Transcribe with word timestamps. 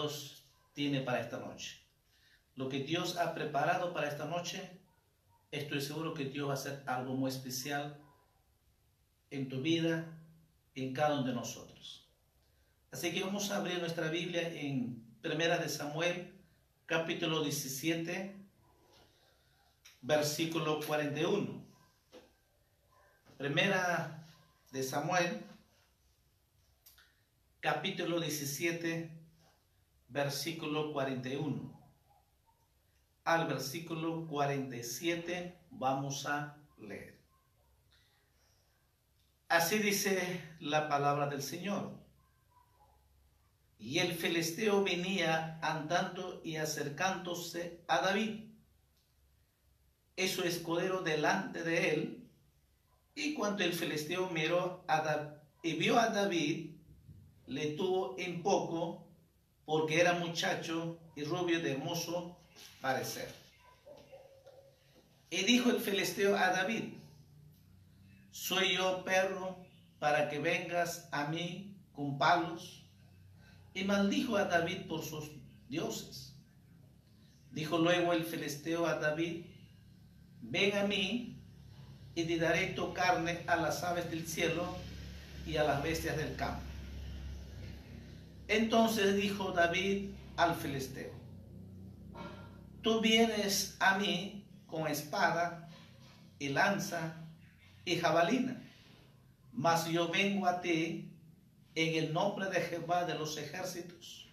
Dios 0.00 0.44
tiene 0.72 1.00
para 1.00 1.20
esta 1.20 1.38
noche. 1.38 1.78
Lo 2.56 2.68
que 2.68 2.80
Dios 2.80 3.18
ha 3.18 3.34
preparado 3.34 3.92
para 3.92 4.08
esta 4.08 4.24
noche, 4.24 4.80
estoy 5.50 5.82
seguro 5.82 6.14
que 6.14 6.24
Dios 6.24 6.48
va 6.48 6.52
a 6.52 6.54
hacer 6.54 6.82
algo 6.86 7.14
muy 7.14 7.30
especial 7.30 8.00
en 9.30 9.48
tu 9.48 9.60
vida, 9.60 10.06
en 10.74 10.94
cada 10.94 11.14
uno 11.14 11.24
de 11.24 11.34
nosotros. 11.34 12.08
Así 12.90 13.12
que 13.12 13.22
vamos 13.22 13.50
a 13.50 13.56
abrir 13.56 13.78
nuestra 13.78 14.08
Biblia 14.08 14.48
en 14.48 15.04
Primera 15.20 15.58
de 15.58 15.68
Samuel, 15.68 16.32
capítulo 16.86 17.42
17, 17.44 18.36
versículo 20.00 20.80
41. 20.80 21.62
Primera 23.36 24.26
de 24.72 24.82
Samuel, 24.82 25.42
capítulo 27.60 28.18
17, 28.18 29.19
versículo 30.10 30.92
41. 30.92 31.80
Al 33.24 33.46
versículo 33.46 34.26
47 34.26 35.58
vamos 35.70 36.26
a 36.26 36.58
leer. 36.78 37.18
Así 39.48 39.78
dice 39.78 40.42
la 40.60 40.88
palabra 40.88 41.26
del 41.28 41.42
Señor. 41.42 41.98
Y 43.78 43.98
el 43.98 44.12
filisteo 44.12 44.84
venía 44.84 45.58
andando 45.62 46.42
y 46.44 46.56
acercándose 46.56 47.82
a 47.88 48.00
David. 48.00 48.44
Y 50.16 50.28
su 50.28 50.42
escudero 50.42 51.02
delante 51.02 51.62
de 51.62 51.94
él 51.94 52.20
y 53.14 53.34
cuando 53.34 53.64
el 53.64 53.72
filisteo 53.72 54.30
miró 54.30 54.84
a 54.88 55.34
y 55.62 55.74
vio 55.74 55.98
a 55.98 56.08
David, 56.08 56.76
le 57.46 57.72
tuvo 57.72 58.16
en 58.18 58.42
poco 58.42 59.09
porque 59.70 60.00
era 60.00 60.14
muchacho 60.14 60.98
y 61.14 61.22
rubio 61.22 61.60
de 61.60 61.70
hermoso 61.74 62.36
parecer. 62.80 63.32
Y 65.30 65.44
dijo 65.44 65.70
el 65.70 65.78
filisteo 65.78 66.36
a 66.36 66.50
David, 66.50 66.94
soy 68.32 68.74
yo 68.74 69.04
perro 69.04 69.64
para 70.00 70.28
que 70.28 70.40
vengas 70.40 71.08
a 71.12 71.28
mí 71.28 71.76
con 71.92 72.18
palos. 72.18 72.82
Y 73.72 73.84
maldijo 73.84 74.36
a 74.36 74.46
David 74.46 74.88
por 74.88 75.04
sus 75.04 75.30
dioses. 75.68 76.34
Dijo 77.52 77.78
luego 77.78 78.12
el 78.12 78.24
filisteo 78.24 78.86
a 78.86 78.96
David, 78.96 79.44
ven 80.40 80.76
a 80.78 80.82
mí 80.82 81.40
y 82.16 82.24
te 82.24 82.38
daré 82.38 82.72
tu 82.74 82.92
carne 82.92 83.44
a 83.46 83.54
las 83.54 83.84
aves 83.84 84.10
del 84.10 84.26
cielo 84.26 84.76
y 85.46 85.58
a 85.58 85.62
las 85.62 85.80
bestias 85.80 86.16
del 86.16 86.34
campo. 86.34 86.69
Entonces 88.50 89.14
dijo 89.14 89.52
David 89.52 90.10
al 90.36 90.56
filisteo, 90.56 91.12
tú 92.82 93.00
vienes 93.00 93.76
a 93.78 93.96
mí 93.96 94.44
con 94.66 94.88
espada 94.88 95.68
y 96.40 96.48
lanza 96.48 97.14
y 97.84 97.94
jabalina, 97.94 98.60
mas 99.52 99.86
yo 99.86 100.08
vengo 100.08 100.48
a 100.48 100.60
ti 100.60 101.12
en 101.76 101.94
el 101.94 102.12
nombre 102.12 102.50
de 102.50 102.60
Jehová 102.60 103.04
de 103.04 103.14
los 103.14 103.38
ejércitos, 103.38 104.28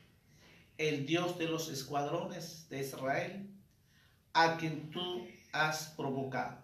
el 0.79 1.05
Dios 1.05 1.38
de 1.38 1.45
los 1.45 1.69
escuadrones 1.69 2.67
de 2.69 2.79
Israel, 2.79 3.47
a 4.34 4.57
quien 4.57 4.89
tú 4.89 5.28
has 5.51 5.89
provocado. 5.95 6.57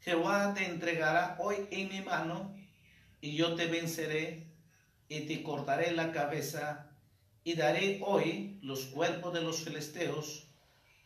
Jehová 0.00 0.52
te 0.54 0.66
entregará 0.66 1.36
hoy 1.38 1.68
en 1.70 1.88
mi 1.88 2.00
mano 2.00 2.52
y 3.20 3.36
yo 3.36 3.54
te 3.54 3.68
venceré 3.68 4.51
y 5.12 5.26
te 5.26 5.42
cortaré 5.42 5.92
la 5.92 6.10
cabeza 6.10 6.86
y 7.44 7.54
daré 7.54 8.00
hoy 8.02 8.58
los 8.62 8.86
cuerpos 8.86 9.34
de 9.34 9.42
los 9.42 9.62
filisteos 9.62 10.48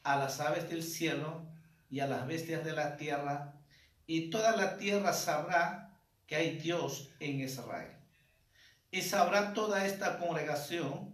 a 0.04 0.16
las 0.16 0.38
aves 0.38 0.68
del 0.68 0.84
cielo 0.84 1.44
y 1.90 1.98
a 1.98 2.06
las 2.06 2.24
bestias 2.24 2.64
de 2.64 2.72
la 2.72 2.96
tierra 2.96 3.54
y 4.06 4.30
toda 4.30 4.56
la 4.56 4.76
tierra 4.76 5.12
sabrá 5.12 5.98
que 6.28 6.36
hay 6.36 6.56
Dios 6.58 7.08
en 7.18 7.40
Israel. 7.40 7.96
Y 8.92 9.02
sabrá 9.02 9.52
toda 9.52 9.84
esta 9.84 10.18
congregación 10.18 11.12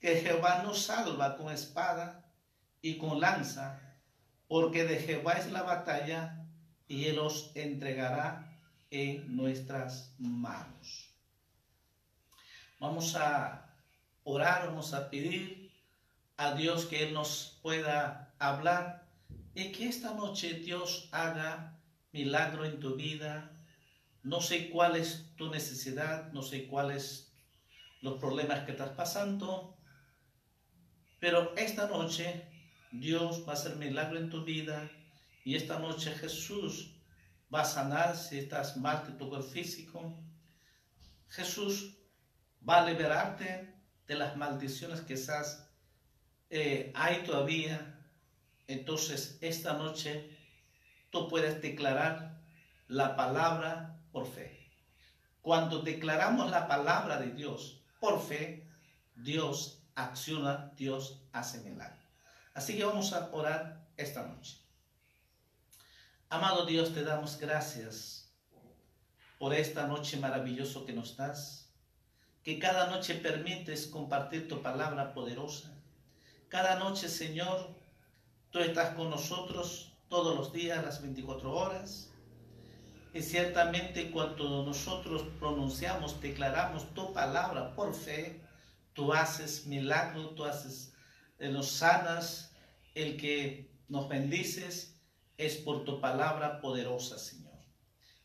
que 0.00 0.16
Jehová 0.16 0.62
nos 0.62 0.84
salva 0.84 1.36
con 1.36 1.52
espada 1.52 2.24
y 2.80 2.96
con 2.96 3.20
lanza, 3.20 3.80
porque 4.46 4.84
de 4.84 4.96
Jehová 4.96 5.34
es 5.34 5.52
la 5.52 5.62
batalla 5.62 6.46
y 6.86 7.04
Él 7.04 7.16
los 7.16 7.52
entregará 7.54 8.58
en 8.90 9.36
nuestras 9.36 10.14
manos. 10.18 11.07
Vamos 12.80 13.16
a 13.16 13.74
orar, 14.22 14.66
vamos 14.66 14.94
a 14.94 15.10
pedir 15.10 15.72
a 16.36 16.54
Dios 16.54 16.86
que 16.86 17.02
Él 17.02 17.12
nos 17.12 17.58
pueda 17.60 18.32
hablar 18.38 19.08
y 19.52 19.72
que 19.72 19.88
esta 19.88 20.14
noche 20.14 20.54
Dios 20.54 21.08
haga 21.10 21.76
milagro 22.12 22.64
en 22.64 22.78
tu 22.78 22.94
vida. 22.94 23.50
No 24.22 24.40
sé 24.40 24.70
cuál 24.70 24.94
es 24.94 25.34
tu 25.34 25.50
necesidad, 25.50 26.32
no 26.32 26.42
sé 26.42 26.68
cuáles 26.68 27.32
los 28.00 28.20
problemas 28.20 28.60
que 28.60 28.70
estás 28.70 28.90
pasando, 28.90 29.76
pero 31.18 31.56
esta 31.56 31.88
noche 31.88 32.48
Dios 32.92 33.42
va 33.44 33.54
a 33.54 33.56
hacer 33.56 33.74
milagro 33.74 34.18
en 34.18 34.30
tu 34.30 34.44
vida 34.44 34.88
y 35.44 35.56
esta 35.56 35.80
noche 35.80 36.12
Jesús 36.12 36.94
va 37.52 37.62
a 37.62 37.64
sanar 37.64 38.16
si 38.16 38.38
estás 38.38 38.76
mal 38.76 39.04
de 39.04 39.14
tu 39.14 39.28
cuerpo 39.28 39.48
físico. 39.48 40.16
Jesús 41.26 41.97
va 42.66 42.80
a 42.80 42.86
liberarte 42.86 43.74
de 44.06 44.14
las 44.14 44.36
maldiciones 44.36 45.00
que 45.02 45.16
eh, 46.50 46.92
hay 46.94 47.24
todavía. 47.24 47.94
Entonces, 48.66 49.38
esta 49.40 49.74
noche 49.74 50.36
tú 51.10 51.28
puedes 51.28 51.60
declarar 51.60 52.40
la 52.86 53.16
palabra 53.16 54.00
por 54.12 54.26
fe. 54.26 54.70
Cuando 55.42 55.80
declaramos 55.80 56.50
la 56.50 56.66
palabra 56.68 57.18
de 57.18 57.32
Dios 57.32 57.82
por 58.00 58.20
fe, 58.20 58.66
Dios 59.14 59.82
acciona, 59.94 60.72
Dios 60.76 61.20
hace 61.32 61.60
milagro. 61.60 61.98
Así 62.54 62.76
que 62.76 62.84
vamos 62.84 63.12
a 63.12 63.30
orar 63.32 63.86
esta 63.96 64.22
noche. 64.26 64.58
Amado 66.30 66.66
Dios, 66.66 66.92
te 66.92 67.04
damos 67.04 67.38
gracias 67.38 68.30
por 69.38 69.54
esta 69.54 69.86
noche 69.86 70.16
maravillosa 70.18 70.80
que 70.84 70.92
nos 70.92 71.16
das, 71.16 71.67
que 72.48 72.58
cada 72.58 72.86
noche 72.86 73.14
permites 73.16 73.86
compartir 73.86 74.48
tu 74.48 74.62
palabra 74.62 75.12
poderosa. 75.12 75.70
Cada 76.48 76.78
noche, 76.78 77.06
Señor, 77.06 77.76
tú 78.50 78.60
estás 78.60 78.94
con 78.94 79.10
nosotros 79.10 79.92
todos 80.08 80.34
los 80.34 80.50
días, 80.50 80.82
las 80.82 81.02
24 81.02 81.52
horas. 81.52 82.10
Y 83.12 83.20
ciertamente 83.20 84.10
cuando 84.10 84.64
nosotros 84.64 85.26
pronunciamos, 85.38 86.22
declaramos 86.22 86.94
tu 86.94 87.12
palabra 87.12 87.74
por 87.74 87.94
fe, 87.94 88.40
tú 88.94 89.12
haces 89.12 89.66
milagro, 89.66 90.30
tú 90.30 90.46
haces, 90.46 90.94
eh, 91.38 91.50
nos 91.50 91.70
sanas, 91.70 92.54
el 92.94 93.18
que 93.18 93.70
nos 93.88 94.08
bendices 94.08 94.98
es 95.36 95.56
por 95.56 95.84
tu 95.84 96.00
palabra 96.00 96.62
poderosa, 96.62 97.18
Señor. 97.18 97.58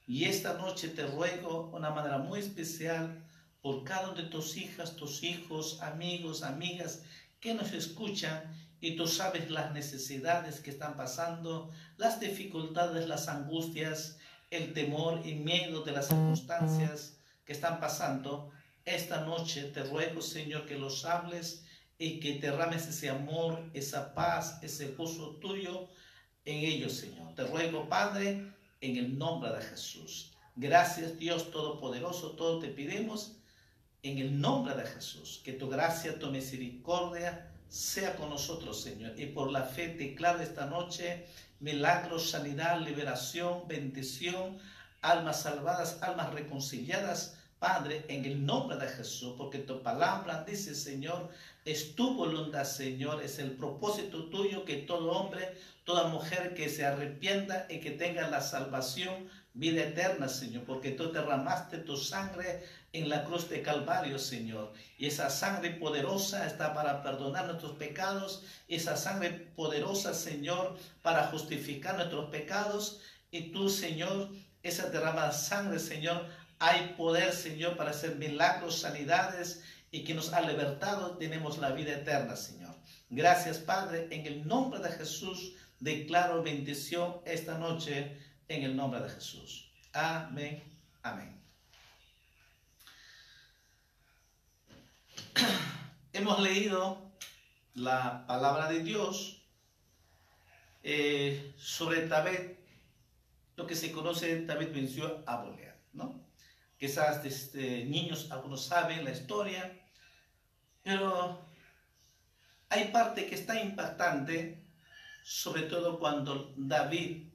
Y 0.07 0.23
esta 0.23 0.53
noche 0.53 0.87
te 0.87 1.05
ruego 1.07 1.71
de 1.71 1.75
una 1.75 1.89
manera 1.89 2.19
muy 2.19 2.39
especial 2.39 3.21
por 3.63 3.85
cada 3.85 4.09
uno 4.09 4.21
de 4.21 4.27
tus 4.27 4.57
hijas, 4.57 4.97
tus 4.97 5.23
hijos, 5.23 5.81
amigos, 5.81 6.43
amigas 6.43 7.03
que 7.39 7.53
nos 7.53 7.71
escuchan 7.71 8.53
y 8.81 8.97
tú 8.97 9.07
sabes 9.07 9.49
las 9.49 9.71
necesidades 9.71 10.59
que 10.59 10.69
están 10.69 10.97
pasando, 10.97 11.71
las 11.95 12.19
dificultades, 12.19 13.07
las 13.07 13.29
angustias, 13.29 14.17
el 14.51 14.73
temor 14.73 15.25
y 15.25 15.35
miedo 15.35 15.81
de 15.81 15.93
las 15.93 16.09
circunstancias 16.09 17.15
que 17.45 17.53
están 17.53 17.79
pasando. 17.79 18.51
Esta 18.83 19.21
noche 19.21 19.63
te 19.63 19.83
ruego, 19.85 20.21
Señor, 20.21 20.65
que 20.65 20.77
los 20.77 21.05
hables 21.05 21.63
y 21.97 22.19
que 22.19 22.39
derrames 22.39 22.85
ese 22.87 23.09
amor, 23.09 23.63
esa 23.73 24.13
paz, 24.13 24.61
ese 24.61 24.89
gozo 24.89 25.37
tuyo 25.37 25.87
en 26.43 26.65
ellos, 26.65 26.91
Señor. 26.91 27.33
Te 27.33 27.45
ruego, 27.45 27.87
Padre, 27.87 28.45
en 28.81 28.97
el 28.97 29.17
nombre 29.17 29.53
de 29.53 29.61
Jesús. 29.61 30.33
Gracias, 30.57 31.17
Dios 31.17 31.49
Todopoderoso, 31.49 32.31
todo 32.31 32.59
te 32.59 32.67
pedimos 32.67 33.37
en 34.03 34.19
el 34.19 34.39
nombre 34.39 34.75
de 34.75 34.83
Jesús. 34.83 35.41
Que 35.43 35.53
tu 35.53 35.69
gracia, 35.69 36.19
tu 36.19 36.29
misericordia 36.29 37.49
sea 37.67 38.15
con 38.15 38.29
nosotros, 38.29 38.81
Señor. 38.81 39.19
Y 39.19 39.27
por 39.27 39.51
la 39.51 39.63
fe 39.63 39.87
declaro 39.95 40.41
esta 40.41 40.65
noche 40.67 41.25
milagros, 41.59 42.29
sanidad, 42.29 42.81
liberación, 42.81 43.67
bendición, 43.67 44.59
almas 45.01 45.41
salvadas, 45.41 46.03
almas 46.03 46.33
reconciliadas. 46.33 47.37
Padre, 47.57 48.03
en 48.09 48.25
el 48.25 48.45
nombre 48.45 48.75
de 48.75 48.89
Jesús, 48.89 49.35
porque 49.37 49.57
tu 49.57 49.81
palabra 49.81 50.43
dice, 50.43 50.75
Señor, 50.75 51.29
es 51.63 51.95
tu 51.95 52.13
voluntad, 52.13 52.65
Señor, 52.65 53.23
es 53.23 53.39
el 53.39 53.51
propósito 53.51 54.25
tuyo 54.25 54.65
que 54.65 54.75
todo 54.75 55.11
hombre 55.11 55.53
toda 55.83 56.07
mujer 56.07 56.53
que 56.53 56.69
se 56.69 56.85
arrepienta 56.85 57.67
y 57.69 57.79
que 57.79 57.91
tenga 57.91 58.27
la 58.29 58.41
salvación, 58.41 59.29
vida 59.53 59.83
eterna, 59.83 60.27
Señor, 60.27 60.63
porque 60.63 60.91
tú 60.91 61.11
derramaste 61.11 61.77
tu 61.77 61.95
sangre 61.95 62.63
en 62.91 63.09
la 63.09 63.23
cruz 63.23 63.49
de 63.49 63.61
Calvario, 63.61 64.17
Señor. 64.17 64.73
Y 64.97 65.05
esa 65.05 65.29
sangre 65.29 65.71
poderosa 65.71 66.45
está 66.47 66.73
para 66.73 67.03
perdonar 67.03 67.45
nuestros 67.45 67.73
pecados, 67.73 68.43
esa 68.67 68.97
sangre 68.97 69.29
poderosa, 69.55 70.13
Señor, 70.13 70.77
para 71.01 71.27
justificar 71.27 71.95
nuestros 71.95 72.29
pecados. 72.29 73.01
Y 73.31 73.51
tú, 73.51 73.69
Señor, 73.69 74.31
esa 74.63 74.89
derramada 74.89 75.31
sangre, 75.31 75.79
Señor, 75.79 76.27
hay 76.59 76.93
poder, 76.97 77.33
Señor, 77.33 77.77
para 77.77 77.91
hacer 77.91 78.15
milagros, 78.15 78.79
sanidades 78.79 79.63
y 79.91 80.03
que 80.03 80.13
nos 80.13 80.33
ha 80.33 80.41
libertado, 80.41 81.17
tenemos 81.17 81.59
la 81.59 81.71
vida 81.71 81.93
eterna, 81.93 82.35
Señor. 82.35 82.73
Gracias, 83.09 83.59
Padre, 83.59 84.07
en 84.09 84.25
el 84.25 84.47
nombre 84.47 84.79
de 84.79 84.89
Jesús 84.89 85.53
declaro 85.79 86.41
bendición 86.41 87.17
esta 87.25 87.57
noche 87.57 88.17
en 88.47 88.63
el 88.63 88.75
nombre 88.75 89.01
de 89.01 89.09
Jesús. 89.09 89.71
Amén. 89.93 90.63
Amén. 91.01 91.41
Hemos 96.13 96.39
leído 96.39 97.11
la 97.73 98.25
palabra 98.27 98.69
de 98.69 98.83
Dios 98.83 99.41
eh, 100.83 101.53
sobre 101.57 102.07
David, 102.07 102.57
lo 103.55 103.65
que 103.65 103.75
se 103.75 103.91
conoce, 103.91 104.45
David 104.45 104.69
venció 104.73 105.23
a 105.25 105.37
Goliat, 105.37 105.77
¿no? 105.93 106.23
Quizás 106.77 107.23
este, 107.25 107.85
niños 107.85 108.31
algunos 108.31 108.65
saben 108.65 109.05
la 109.05 109.11
historia, 109.11 109.79
pero 110.83 111.47
hay 112.69 112.89
parte 112.89 113.25
que 113.27 113.35
está 113.35 113.61
impactante 113.61 114.63
sobre 115.23 115.63
todo 115.63 115.99
cuando 115.99 116.53
David 116.57 117.32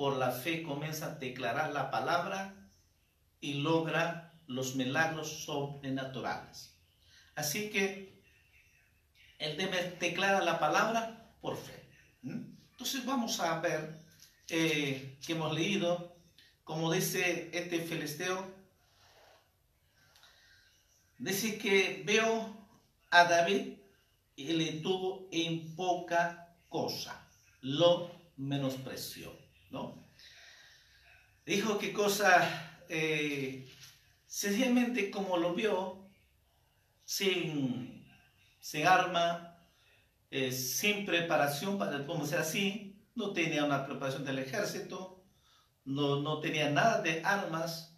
por 0.00 0.16
la 0.16 0.30
fe 0.30 0.62
comienza 0.62 1.04
a 1.04 1.14
declarar 1.16 1.74
la 1.74 1.90
palabra 1.90 2.54
y 3.38 3.60
logra 3.60 4.32
los 4.46 4.74
milagros 4.74 5.44
sobrenaturales. 5.44 6.74
Así 7.34 7.68
que 7.68 8.18
él 9.38 9.58
debe 9.58 9.98
declarar 10.00 10.42
la 10.42 10.58
palabra 10.58 11.34
por 11.42 11.58
fe. 11.58 11.86
Entonces 12.22 13.04
vamos 13.04 13.40
a 13.40 13.60
ver 13.60 14.00
eh, 14.48 15.18
que 15.26 15.34
hemos 15.34 15.52
leído, 15.52 16.16
como 16.64 16.90
dice 16.90 17.50
este 17.52 17.80
filisteo, 17.80 18.50
dice 21.18 21.58
que 21.58 22.04
veo 22.06 22.56
a 23.10 23.24
David 23.24 23.74
y 24.34 24.44
le 24.54 24.80
tuvo 24.80 25.28
en 25.30 25.76
poca 25.76 26.56
cosa 26.70 27.22
lo 27.60 28.18
menospreció, 28.38 29.36
¿no? 29.70 30.06
Dijo 31.46 31.78
que 31.78 31.92
cosa, 31.92 32.78
eh, 32.88 33.68
sencillamente 34.26 35.10
como 35.10 35.36
lo 35.36 35.54
vio, 35.54 36.08
sin, 37.04 38.06
sin 38.60 38.86
arma, 38.86 39.56
eh, 40.30 40.52
sin 40.52 41.04
preparación 41.04 41.78
para 41.78 42.06
como 42.06 42.26
sea 42.26 42.40
así, 42.40 43.04
no 43.14 43.32
tenía 43.32 43.64
una 43.64 43.84
preparación 43.84 44.24
del 44.24 44.38
ejército, 44.38 45.24
no, 45.84 46.20
no 46.20 46.40
tenía 46.40 46.70
nada 46.70 47.02
de 47.02 47.22
armas, 47.24 47.96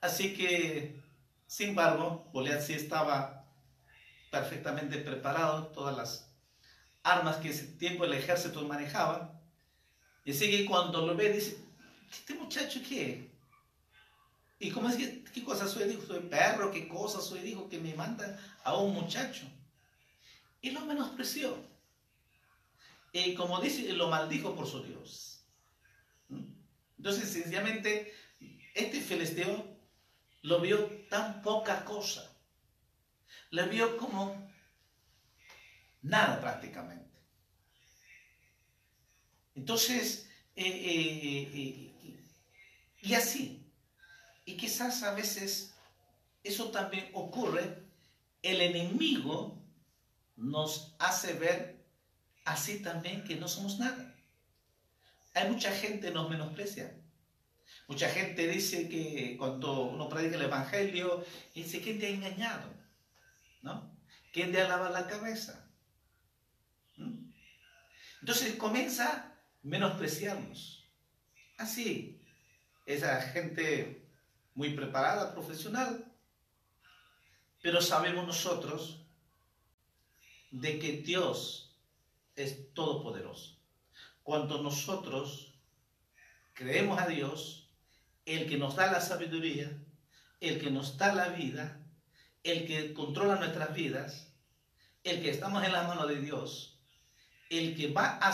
así 0.00 0.34
que, 0.34 1.02
sin 1.46 1.70
embargo, 1.70 2.28
Goliat 2.32 2.60
sí 2.60 2.74
estaba 2.74 3.40
perfectamente 4.30 4.98
preparado, 4.98 5.68
todas 5.68 5.96
las 5.96 6.30
armas 7.02 7.36
que 7.36 7.50
ese 7.50 7.66
tiempo 7.66 8.04
el 8.04 8.12
ejército 8.12 8.66
manejaba. 8.66 9.39
Y 10.30 10.64
cuando 10.64 11.06
lo 11.06 11.16
ve, 11.16 11.32
dice, 11.32 11.58
¿este 12.10 12.34
muchacho 12.34 12.80
qué? 12.88 13.30
¿Y 14.58 14.70
cómo 14.70 14.88
es 14.88 14.96
que, 14.96 15.24
qué 15.24 15.42
cosa 15.42 15.66
soy? 15.66 15.88
Dijo, 15.88 16.02
soy 16.06 16.20
perro, 16.20 16.70
qué 16.70 16.88
cosa 16.88 17.20
soy? 17.20 17.40
Dijo 17.40 17.68
que 17.68 17.78
me 17.78 17.94
manda 17.94 18.38
a 18.62 18.76
un 18.76 18.94
muchacho. 18.94 19.46
Y 20.60 20.70
lo 20.70 20.80
menospreció. 20.82 21.56
Y 23.12 23.34
como 23.34 23.60
dice, 23.60 23.92
lo 23.92 24.08
maldijo 24.08 24.54
por 24.54 24.66
su 24.66 24.82
Dios. 24.82 25.44
Entonces, 26.98 27.30
sencillamente, 27.30 28.12
este 28.74 29.00
filisteo 29.00 29.76
lo 30.42 30.60
vio 30.60 30.86
tan 31.08 31.42
poca 31.42 31.84
cosa. 31.84 32.30
Le 33.50 33.66
vio 33.66 33.96
como 33.96 34.50
Nada 36.02 36.40
prácticamente. 36.40 37.09
Entonces, 39.60 40.26
eh, 40.56 40.64
eh, 40.64 41.50
eh, 41.54 42.16
y 43.02 43.12
así. 43.12 43.70
Y 44.46 44.56
quizás 44.56 45.02
a 45.02 45.12
veces 45.12 45.74
eso 46.42 46.70
también 46.70 47.10
ocurre, 47.12 47.82
el 48.40 48.62
enemigo 48.62 49.62
nos 50.36 50.96
hace 50.98 51.34
ver 51.34 51.84
así 52.46 52.80
también 52.80 53.22
que 53.22 53.36
no 53.36 53.48
somos 53.48 53.78
nada. 53.78 54.14
Hay 55.34 55.50
mucha 55.50 55.72
gente 55.72 56.08
que 56.08 56.14
nos 56.14 56.30
menosprecia. 56.30 56.96
Mucha 57.86 58.08
gente 58.08 58.48
dice 58.48 58.88
que 58.88 59.36
cuando 59.36 59.82
uno 59.82 60.08
predica 60.08 60.36
el 60.36 60.42
Evangelio, 60.42 61.22
dice, 61.54 61.82
¿quién 61.82 61.98
te 61.98 62.06
ha 62.06 62.10
engañado? 62.10 62.72
¿No? 63.60 63.94
¿Quién 64.32 64.52
te 64.52 64.62
ha 64.62 64.68
lavado 64.68 64.94
la 64.94 65.06
cabeza? 65.06 65.68
Entonces 68.20 68.54
comienza 68.56 69.30
a 69.62 69.66
menospreciarnos. 69.66 70.88
Así, 71.56 72.20
esa 72.86 73.20
gente 73.20 74.08
muy 74.54 74.70
preparada, 74.70 75.32
profesional, 75.32 76.04
pero 77.62 77.80
sabemos 77.80 78.26
nosotros 78.26 79.06
de 80.50 80.78
que 80.78 80.92
Dios 81.02 81.76
es 82.36 82.72
todopoderoso. 82.74 83.58
Cuando 84.22 84.62
nosotros 84.62 85.54
creemos 86.54 87.00
a 87.00 87.06
Dios, 87.06 87.70
el 88.24 88.48
que 88.48 88.58
nos 88.58 88.76
da 88.76 88.90
la 88.90 89.00
sabiduría, 89.00 89.70
el 90.40 90.60
que 90.60 90.70
nos 90.70 90.96
da 90.96 91.14
la 91.14 91.28
vida, 91.28 91.80
el 92.42 92.66
que 92.66 92.94
controla 92.94 93.36
nuestras 93.36 93.74
vidas, 93.74 94.32
el 95.04 95.22
que 95.22 95.30
estamos 95.30 95.64
en 95.64 95.72
la 95.72 95.82
mano 95.84 96.06
de 96.06 96.20
Dios, 96.20 96.78
el 97.48 97.76
que 97.76 97.92
va 97.92 98.16
a 98.18 98.32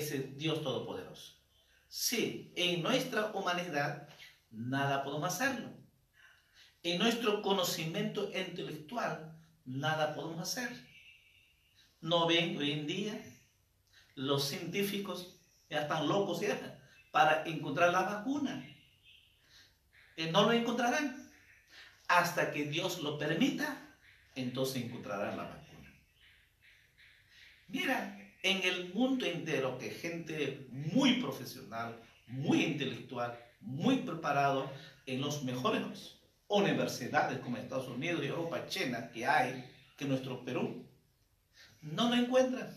ser 0.00 0.20
ese 0.20 0.32
Dios 0.36 0.62
todopoderoso. 0.62 1.34
Sí, 1.88 2.52
en 2.56 2.82
nuestra 2.82 3.26
humanidad 3.32 4.08
nada 4.50 5.04
podemos 5.04 5.32
hacerlo. 5.32 5.70
En 6.82 6.98
nuestro 6.98 7.42
conocimiento 7.42 8.30
intelectual 8.34 9.36
nada 9.64 10.14
podemos 10.14 10.40
hacer. 10.40 10.70
No 12.00 12.26
ven 12.26 12.56
hoy 12.56 12.72
en 12.72 12.86
día 12.86 13.24
los 14.14 14.44
científicos 14.44 15.36
ya 15.70 15.82
están 15.82 16.08
locos 16.08 16.40
para 17.10 17.44
encontrar 17.44 17.92
la 17.92 18.02
vacuna. 18.02 18.66
Eh, 20.16 20.30
no 20.30 20.42
lo 20.42 20.52
encontrarán 20.52 21.30
hasta 22.08 22.50
que 22.50 22.64
Dios 22.64 23.02
lo 23.02 23.18
permita, 23.18 23.96
entonces 24.34 24.82
encontrarán 24.82 25.36
la 25.36 25.44
vacuna. 25.44 25.94
Mira, 27.68 28.21
en 28.42 28.62
el 28.64 28.92
mundo 28.92 29.24
entero 29.24 29.78
que 29.78 29.90
gente 29.90 30.66
muy 30.70 31.20
profesional, 31.20 32.00
muy 32.26 32.64
intelectual, 32.64 33.38
muy 33.60 33.98
preparado 33.98 34.70
en 35.06 35.20
los 35.20 35.44
mejores 35.44 36.18
universidades 36.48 37.38
como 37.38 37.56
Estados 37.56 37.88
Unidos, 37.88 38.24
Europa, 38.24 38.66
China 38.66 39.10
que 39.12 39.26
hay, 39.26 39.64
que 39.96 40.04
nuestro 40.04 40.44
Perú, 40.44 40.86
no 41.80 42.08
lo 42.08 42.14
encuentran. 42.16 42.74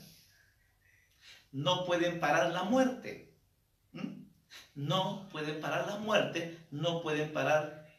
No 1.51 1.85
pueden 1.85 2.19
parar 2.19 2.51
la 2.51 2.63
muerte. 2.63 3.33
No 4.75 5.29
pueden 5.31 5.61
parar 5.61 5.87
la 5.87 5.97
muerte, 5.97 6.59
no 6.69 7.01
pueden 7.01 7.31
parar 7.31 7.89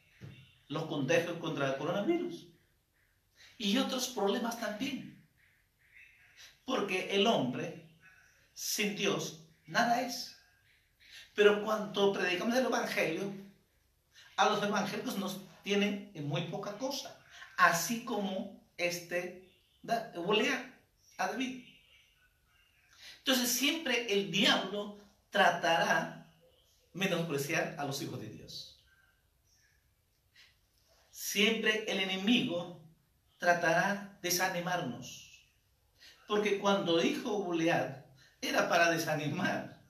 los 0.69 0.85
contagios 0.85 1.39
contra 1.39 1.69
el 1.71 1.77
coronavirus. 1.77 2.49
Y 3.57 3.79
otros 3.79 4.09
problemas 4.09 4.61
también. 4.61 5.16
Porque 6.67 7.17
el 7.17 7.27
hombre 7.27 7.89
sin 8.53 8.95
Dios 8.95 9.47
nada 9.65 10.03
es. 10.03 10.37
Pero 11.35 11.65
cuando 11.65 12.13
predicamos 12.13 12.55
el 12.57 12.67
Evangelio, 12.67 13.33
a 14.37 14.51
los 14.51 14.63
evangélicos 14.63 15.17
nos 15.17 15.41
tienen 15.63 16.11
en 16.15 16.29
muy 16.29 16.43
poca 16.43 16.77
cosa. 16.77 17.19
Así 17.57 18.05
como 18.05 18.63
este 18.77 19.49
Goliat 19.83 20.67
a 21.19 21.29
David. 21.29 21.65
Entonces 23.19 23.51
siempre 23.51 24.13
el 24.13 24.31
diablo 24.31 24.99
tratará 25.31 26.31
menospreciar 26.93 27.77
a 27.79 27.85
los 27.85 28.01
hijos 28.03 28.21
de 28.21 28.29
Dios. 28.29 28.79
Siempre 31.11 31.85
el 31.91 32.01
enemigo 32.01 32.83
tratará 33.39 34.19
de 34.23 34.29
desanimarnos. 34.29 35.26
Porque 36.27 36.59
cuando 36.59 36.99
dijo 36.99 37.31
Goliat 37.31 38.05
era 38.41 38.69
para 38.69 38.91
desanimar. 38.91 39.83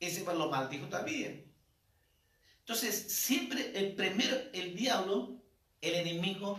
Ese 0.00 0.24
lo 0.24 0.50
mal 0.50 0.68
dijo 0.68 0.86
también. 0.86 1.52
Entonces, 2.60 3.12
siempre 3.12 3.78
el 3.78 3.94
primero, 3.94 4.36
el 4.52 4.76
diablo, 4.76 5.42
el 5.80 5.94
enemigo, 5.94 6.58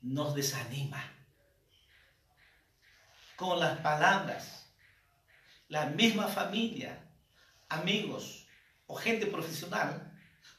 nos 0.00 0.34
desanima. 0.34 1.02
Con 3.36 3.58
las 3.58 3.78
palabras. 3.80 4.72
La 5.68 5.86
misma 5.86 6.26
familia, 6.26 7.08
amigos 7.68 8.48
o 8.86 8.96
gente 8.96 9.26
profesional 9.26 10.12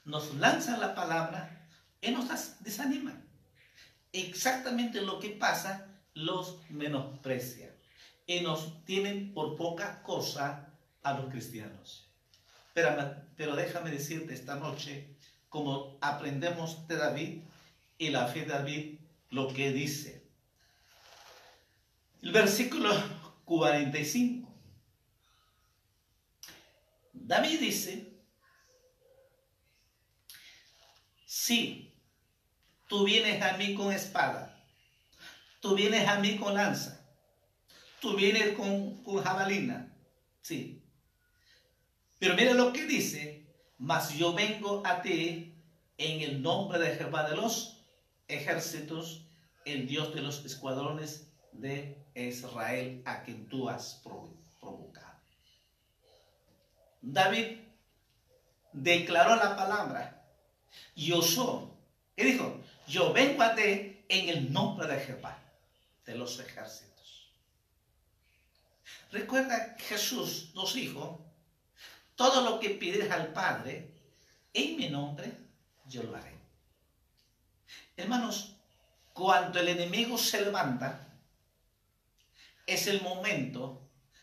nos 0.06 0.34
lanzan 0.36 0.80
la 0.80 0.96
palabra 0.96 1.68
y 2.00 2.12
nos 2.12 2.28
desaniman. 2.62 3.30
Exactamente 4.14 5.02
lo 5.02 5.20
que 5.20 5.32
pasa, 5.32 5.91
los 6.14 6.60
menosprecia 6.70 7.76
y 8.26 8.42
nos 8.42 8.84
tienen 8.86 9.34
por 9.34 9.56
poca 9.56 10.02
cosa 10.04 10.74
a 11.04 11.14
los 11.14 11.30
cristianos. 11.30 12.10
Pero, 12.74 12.90
pero 13.36 13.56
déjame 13.56 13.92
decirte 13.92 14.34
esta 14.34 14.56
noche, 14.56 15.16
como 15.50 15.98
aprendemos 16.02 16.88
de 16.88 16.96
David 16.96 17.42
y 17.98 18.10
la 18.10 18.28
fe 18.28 18.42
de 18.42 18.48
David, 18.48 19.00
lo 19.30 19.48
que 19.48 19.72
dice. 19.72 20.26
El 22.22 22.32
versículo 22.32 22.92
45. 23.46 24.50
David 27.14 27.60
dice, 27.60 28.12
si 31.26 31.94
tú 32.88 33.06
vienes 33.06 33.42
a 33.42 33.58
mí 33.58 33.74
con 33.74 33.92
espada, 33.92 34.51
tú 35.62 35.76
vienes 35.76 36.08
a 36.08 36.20
mí 36.20 36.38
con 36.38 36.56
lanza, 36.56 37.00
tú 38.02 38.16
vienes 38.18 38.58
con, 38.58 39.02
con 39.04 39.24
jabalina. 39.24 39.96
Sí. 40.42 40.84
Pero 42.20 42.36
mira 42.36 42.54
lo 42.54 42.74
que 42.74 42.86
dice, 42.86 43.46
mas 43.78 44.14
yo 44.16 44.34
vengo 44.34 44.82
a 44.86 45.02
ti 45.02 45.56
en 45.98 46.22
el 46.22 46.42
nombre 46.42 46.80
de 46.80 46.96
Jehová 46.96 47.30
de 47.30 47.36
los 47.36 47.86
ejércitos, 48.28 49.28
el 49.66 49.88
Dios 49.88 50.14
de 50.14 50.22
los 50.22 50.44
escuadrones 50.44 51.32
de 51.52 52.04
Israel, 52.16 53.02
a 53.06 53.24
quien 53.24 53.48
tú 53.48 53.70
has 53.70 54.02
provocado. 54.60 55.20
David 57.02 57.60
declaró 58.74 59.36
la 59.36 59.56
palabra, 59.56 60.26
yo 60.96 61.22
soy. 61.22 61.70
Y 62.16 62.24
dijo, 62.24 62.60
yo 62.88 63.14
vengo 63.14 63.44
a 63.44 63.56
ti 63.56 64.04
en 64.10 64.30
el 64.30 64.52
nombre 64.52 64.88
de 64.88 65.00
Jehová 65.00 65.42
de 66.06 66.16
los 66.16 66.40
ejércitos. 66.40 67.30
Recuerda, 69.12 69.76
Jesús 69.78 70.52
nos 70.56 70.74
dijo, 70.74 71.24
todo 72.16 72.42
lo 72.50 72.60
que 72.60 72.70
pides 72.72 73.12
al 73.12 73.34
Padre, 73.34 73.92
en 74.54 74.78
mi 74.78 74.90
nombre, 74.90 75.32
yo 75.86 76.04
lo 76.04 76.16
haré. 76.16 76.38
Hermanos, 77.98 78.54
cuando 79.14 79.60
el 79.60 79.68
enemigo 79.68 80.18
se 80.18 80.42
levanta, 80.42 81.08
es 82.66 82.88
el 82.88 83.02
momento 83.02 83.82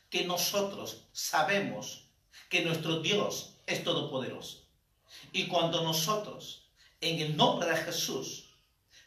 que 0.08 0.24
nosotros 0.24 1.06
sabemos 1.12 2.04
que 2.48 2.64
nuestro 2.64 3.00
Dios 3.00 3.56
es 3.66 3.84
todopoderoso. 3.84 4.66
Y 5.32 5.46
cuando 5.46 5.82
nosotros, 5.82 6.70
en 7.00 7.20
el 7.20 7.36
nombre 7.36 7.68
de 7.68 7.76
Jesús, 7.76 8.48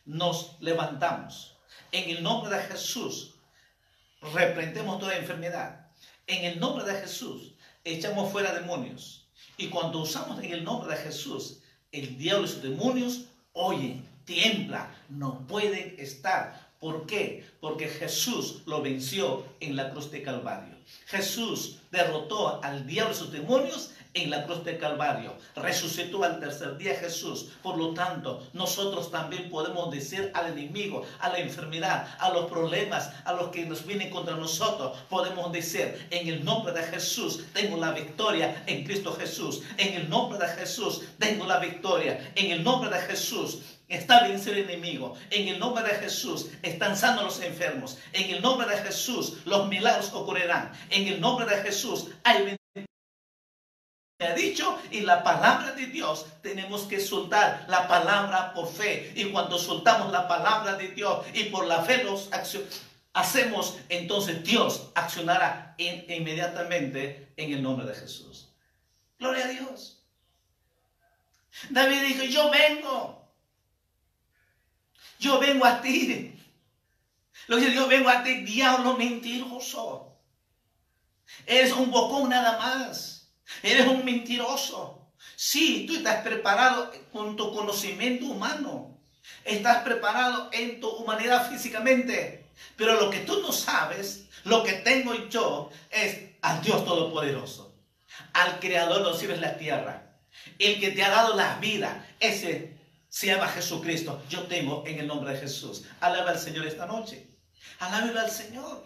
nos 0.05 0.59
levantamos, 0.59 1.50
en 1.91 2.10
el 2.10 2.24
nombre 2.24 2.55
de 2.55 2.63
Jesús, 2.63 3.36
reprendemos 4.33 5.00
toda 5.00 5.17
enfermedad. 5.17 5.88
En 6.27 6.45
el 6.45 6.60
nombre 6.60 6.86
de 6.86 7.00
Jesús 7.00 7.53
echamos 7.83 8.31
fuera 8.31 8.53
demonios. 8.53 9.25
Y 9.57 9.67
cuando 9.67 10.00
usamos 10.00 10.41
en 10.43 10.53
el 10.53 10.63
nombre 10.63 10.95
de 10.95 11.01
Jesús, 11.01 11.60
el 11.91 12.17
diablo 12.17 12.45
y 12.45 12.50
sus 12.50 12.62
demonios 12.62 13.25
oyen, 13.53 14.07
tiembla, 14.25 14.95
no 15.10 15.45
pueden 15.48 15.95
estar. 16.00 16.71
¿Por 16.79 17.05
qué? 17.05 17.45
Porque 17.60 17.88
Jesús 17.88 18.62
lo 18.65 18.81
venció 18.81 19.45
en 19.60 19.75
la 19.75 19.91
cruz 19.91 20.10
de 20.10 20.24
Calvario. 20.24 20.75
Jesús 21.05 21.77
derrotó 21.91 22.63
al 22.63 22.88
diablo 22.88 23.13
y 23.13 23.17
sus 23.17 23.31
demonios 23.31 23.91
en 24.13 24.30
la 24.30 24.46
cruz 24.46 24.63
de 24.63 24.77
Calvario. 24.77 25.36
Resucitó 25.56 26.24
al 26.24 26.39
tercer 26.39 26.77
día 26.77 26.96
Jesús. 26.96 27.50
Por 27.62 27.77
lo 27.77 27.94
tanto, 27.94 28.48
nosotros 28.53 29.12
también 29.12 29.50
podemos 29.50 29.91
decir 29.91 30.32
al 30.34 30.51
enemigo, 30.51 31.03
a 31.20 31.30
la 31.30 31.39
enfermedad, 31.39 32.08
a 32.20 32.30
los 32.32 32.50
problemas, 32.50 33.12
a 33.25 33.34
los 33.34 33.50
que 33.50 33.65
nos 33.65 33.86
vienen 33.86 34.10
contra 34.10 34.36
nosotros, 34.36 34.98
podemos 35.10 35.51
decir, 35.51 36.08
en 36.10 36.27
el 36.27 36.44
nombre 36.44 36.74
de 36.74 36.84
Jesús 36.84 37.46
tengo 37.53 37.77
la 37.77 37.91
victoria 37.91 38.63
en 38.68 38.84
Cristo 38.84 39.13
Jesús. 39.13 39.62
En 39.77 39.94
el 39.94 40.10
nombre 40.10 40.38
de 40.38 40.48
Jesús 40.53 41.03
tengo 41.18 41.46
la 41.46 41.60
victoria. 41.60 42.32
En 42.36 42.51
el 42.51 42.63
nombre 42.63 42.89
de 42.89 43.00
Jesús 43.00 43.60
está 43.88 44.24
vencido 44.27 44.56
el 44.56 44.70
enemigo. 44.70 45.15
En 45.30 45.48
el 45.48 45.60
nombre 45.60 45.84
de 45.84 45.96
Jesús 45.96 46.48
están 46.62 46.96
sanos 46.96 47.24
los 47.24 47.41
enfermos. 47.41 47.98
En 48.13 48.34
el 48.36 48.41
nombre 48.41 48.68
de 48.68 48.77
Jesús 48.77 49.38
los 49.46 49.68
milagros 49.68 50.12
ocurrirán. 50.13 50.72
En 50.89 51.08
el 51.08 51.20
nombre 51.20 51.46
de 51.46 51.62
Jesús 51.62 52.08
hay 52.24 52.56
ha 54.27 54.33
dicho 54.33 54.79
y 54.91 55.01
la 55.01 55.23
palabra 55.23 55.71
de 55.73 55.87
Dios 55.87 56.25
tenemos 56.41 56.83
que 56.83 56.99
soltar 56.99 57.65
la 57.67 57.87
palabra 57.87 58.53
por 58.53 58.71
fe. 58.71 59.11
Y 59.15 59.25
cuando 59.31 59.57
soltamos 59.57 60.11
la 60.11 60.27
palabra 60.27 60.75
de 60.75 60.89
Dios 60.89 61.25
y 61.33 61.45
por 61.45 61.65
la 61.65 61.83
fe 61.83 62.03
los 62.03 62.29
hacemos 63.13 63.77
entonces 63.89 64.43
Dios 64.43 64.89
accionará 64.95 65.75
inmediatamente 65.77 67.33
en 67.37 67.53
el 67.53 67.63
nombre 67.63 67.85
de 67.85 67.95
Jesús. 67.95 68.49
Gloria 69.19 69.45
a 69.45 69.49
Dios. 69.49 70.03
David 71.69 72.01
dijo 72.01 72.23
yo 72.23 72.49
vengo. 72.49 73.17
Yo 75.19 75.39
vengo 75.39 75.65
a 75.65 75.81
ti 75.81 76.35
lo 77.47 77.57
que 77.57 77.73
yo 77.73 77.87
vengo 77.87 78.09
a 78.09 78.23
ti 78.23 78.43
diablo 78.43 78.95
mentiroso. 78.95 80.17
Eres 81.45 81.73
un 81.73 81.91
bocón 81.91 82.29
nada 82.29 82.57
más 82.57 83.20
Eres 83.63 83.88
un 83.88 84.05
mentiroso. 84.05 85.01
Sí, 85.36 85.86
tú 85.88 85.96
estás 85.96 86.22
preparado 86.24 86.91
con 87.12 87.36
tu 87.36 87.53
conocimiento 87.53 88.25
humano. 88.25 88.98
Estás 89.43 89.84
preparado 89.84 90.50
en 90.51 90.79
tu 90.79 90.89
humanidad 90.89 91.50
físicamente. 91.50 92.46
Pero 92.75 93.00
lo 93.00 93.10
que 93.10 93.20
tú 93.20 93.41
no 93.41 93.51
sabes, 93.51 94.25
lo 94.43 94.63
que 94.63 94.74
tengo 94.74 95.13
yo, 95.29 95.70
es 95.89 96.17
al 96.41 96.62
Dios 96.62 96.86
Todopoderoso. 96.86 97.75
Al 98.34 98.60
Creador 98.60 99.00
de 99.00 99.03
los 99.03 99.20
cielos 99.20 99.38
y 99.38 99.41
la 99.41 99.58
tierra. 99.58 100.15
El 100.60 100.79
que 100.79 100.91
te 100.91 101.03
ha 101.03 101.10
dado 101.10 101.36
la 101.36 101.58
vida. 101.58 102.08
Ese 102.20 102.77
se 103.10 103.27
llama 103.27 103.48
Jesucristo. 103.48 104.24
Yo 104.29 104.43
tengo 104.43 104.84
en 104.86 105.00
el 105.00 105.08
nombre 105.08 105.34
de 105.34 105.39
Jesús. 105.39 105.84
Alaba 106.00 106.31
al 106.31 106.39
Señor 106.39 106.65
esta 106.65 106.86
noche. 106.86 107.27
Alábelo 107.79 108.20
al 108.20 108.31
Señor. 108.31 108.86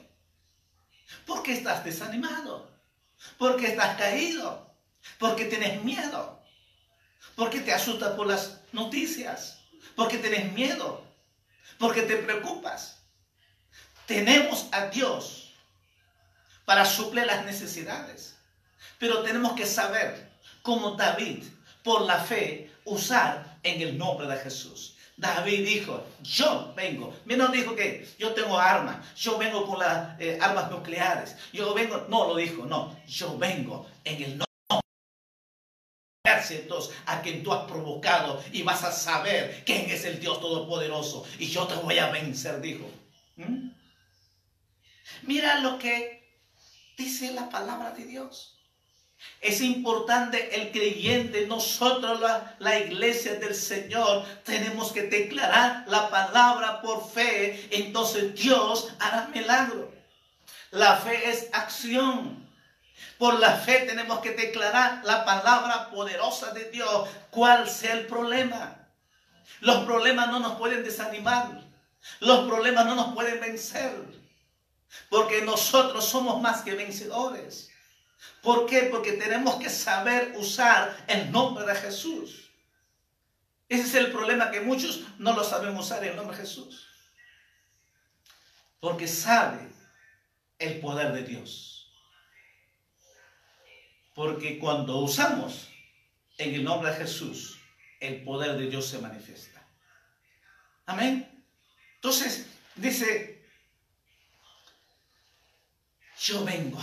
¿Por 1.25 1.43
qué 1.43 1.53
estás 1.53 1.83
desanimado? 1.83 2.74
¿Por 3.37 3.57
qué 3.57 3.67
estás 3.67 3.97
caído? 3.97 4.73
¿Por 5.19 5.35
qué 5.35 5.45
tienes 5.45 5.83
miedo? 5.83 6.41
¿Por 7.35 7.49
qué 7.49 7.61
te 7.61 7.73
asustas 7.73 8.13
por 8.13 8.27
las 8.27 8.61
noticias? 8.71 9.59
¿Por 9.95 10.07
qué 10.07 10.17
tienes 10.17 10.51
miedo? 10.53 11.03
¿Por 11.77 11.93
qué 11.93 12.03
te 12.03 12.17
preocupas? 12.17 12.99
Tenemos 14.05 14.67
a 14.71 14.87
Dios 14.87 15.53
para 16.65 16.85
suplir 16.85 17.25
las 17.25 17.45
necesidades. 17.45 18.35
Pero 18.99 19.23
tenemos 19.23 19.53
que 19.53 19.65
saber, 19.65 20.31
como 20.61 20.91
David, 20.91 21.43
por 21.83 22.01
la 22.01 22.19
fe, 22.19 22.71
usar 22.85 23.59
en 23.63 23.81
el 23.81 23.97
nombre 23.97 24.27
de 24.27 24.37
Jesús. 24.37 24.94
David 25.17 25.65
dijo, 25.65 26.05
yo 26.21 26.73
vengo. 26.75 27.13
No 27.25 27.47
dijo 27.47 27.75
que 27.75 28.07
yo 28.19 28.33
tengo 28.33 28.59
armas, 28.59 29.15
yo 29.15 29.37
vengo 29.37 29.65
con 29.65 29.79
las 29.79 30.19
eh, 30.19 30.37
armas 30.41 30.69
nucleares, 30.69 31.35
yo 31.53 31.73
vengo, 31.73 32.05
no 32.09 32.27
lo 32.27 32.35
dijo, 32.35 32.65
no, 32.65 32.97
yo 33.07 33.37
vengo 33.37 33.87
en 34.03 34.23
el 34.23 34.29
nombre 34.37 34.45
a 37.05 37.21
quien 37.21 37.43
tú 37.43 37.53
has 37.53 37.65
provocado 37.65 38.43
y 38.51 38.63
vas 38.63 38.83
a 38.83 38.91
saber 38.91 39.63
quién 39.65 39.89
es 39.89 40.05
el 40.05 40.19
Dios 40.19 40.39
Todopoderoso 40.39 41.25
y 41.39 41.47
yo 41.47 41.65
te 41.65 41.75
voy 41.75 41.97
a 41.99 42.09
vencer, 42.09 42.61
dijo. 42.61 42.89
¿Mm? 43.35 43.69
Mira 45.23 45.59
lo 45.59 45.77
que 45.79 46.43
dice 46.97 47.31
la 47.31 47.49
palabra 47.49 47.91
de 47.91 48.05
Dios. 48.05 48.54
Es 49.41 49.61
importante 49.61 50.55
el 50.55 50.71
creyente, 50.71 51.45
nosotros 51.45 52.19
la, 52.59 52.79
iglesia 52.79 53.35
del 53.35 53.53
Señor, 53.53 54.25
tenemos 54.43 54.91
que 54.91 55.03
declarar 55.03 55.85
la 55.87 56.09
palabra 56.09 56.81
por 56.81 57.07
fe, 57.07 57.67
entonces 57.71 58.33
Dios 58.33 58.91
hará 58.99 59.27
milagro. 59.27 59.93
La 60.71 60.97
fe 60.97 61.29
es 61.29 61.49
acción. 61.53 62.43
Por 63.17 63.39
la 63.39 63.51
fe 63.51 63.85
tenemos 63.87 64.19
que 64.19 64.31
declarar 64.31 65.01
la 65.05 65.23
palabra 65.25 65.89
poderosa 65.91 66.51
de 66.51 66.71
Dios, 66.71 67.07
cuál 67.29 67.69
sea 67.69 67.93
el 67.93 68.07
problema. 68.07 68.89
Los 69.61 69.85
problemas 69.85 70.27
no 70.29 70.39
nos 70.39 70.57
pueden 70.57 70.83
desanimar. 70.83 71.61
Los 72.19 72.47
problemas 72.47 72.85
no 72.85 72.95
nos 72.95 73.13
pueden 73.13 73.39
vencer. 73.39 73.93
Porque 75.09 75.41
nosotros 75.43 76.03
somos 76.03 76.41
más 76.41 76.61
que 76.63 76.73
vencedores. 76.73 77.69
¿Por 78.41 78.67
qué? 78.67 78.83
Porque 78.91 79.13
tenemos 79.13 79.55
que 79.55 79.69
saber 79.69 80.33
usar 80.37 81.03
el 81.07 81.31
nombre 81.31 81.65
de 81.65 81.75
Jesús. 81.75 82.51
Ese 83.67 83.83
es 83.83 83.95
el 83.95 84.11
problema 84.11 84.51
que 84.51 84.61
muchos 84.61 85.01
no 85.17 85.33
lo 85.33 85.43
saben 85.43 85.75
usar 85.75 86.03
el 86.03 86.15
nombre 86.15 86.37
de 86.37 86.43
Jesús. 86.43 86.87
Porque 88.79 89.07
sabe 89.07 89.67
el 90.59 90.79
poder 90.79 91.11
de 91.13 91.23
Dios. 91.23 91.91
Porque 94.13 94.59
cuando 94.59 94.99
usamos 94.99 95.69
en 96.37 96.53
el 96.53 96.63
nombre 96.63 96.91
de 96.91 96.97
Jesús, 96.97 97.59
el 97.99 98.23
poder 98.23 98.57
de 98.57 98.69
Dios 98.69 98.85
se 98.87 98.99
manifiesta. 98.99 99.65
Amén. 100.85 101.43
Entonces, 101.95 102.47
dice, 102.75 103.43
yo 106.19 106.45
vengo 106.45 106.79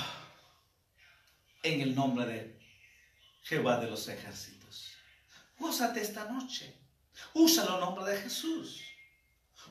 en 1.62 1.80
el 1.80 1.94
nombre 1.94 2.26
de 2.26 2.60
Jehová 3.42 3.78
de 3.78 3.88
los 3.88 4.08
ejércitos. 4.08 4.92
Úsate 5.58 6.00
esta 6.00 6.24
noche. 6.24 6.74
Usa 7.34 7.64
el 7.64 7.80
nombre 7.80 8.10
de 8.10 8.20
Jesús. 8.20 8.82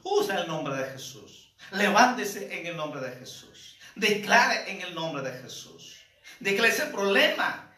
Usa 0.04 0.42
el 0.42 0.48
nombre 0.48 0.76
de 0.76 0.92
Jesús. 0.92 1.54
Levántese 1.72 2.60
en 2.60 2.66
el 2.68 2.78
nombre 2.78 3.02
de 3.02 3.16
Jesús. 3.18 3.78
Declare 3.96 4.72
en 4.72 4.82
el 4.82 4.96
nombre 4.96 5.22
de 5.22 5.42
Jesús. 5.42 5.98
Declare 6.40 6.74
ese 6.74 6.86
problema, 6.88 7.72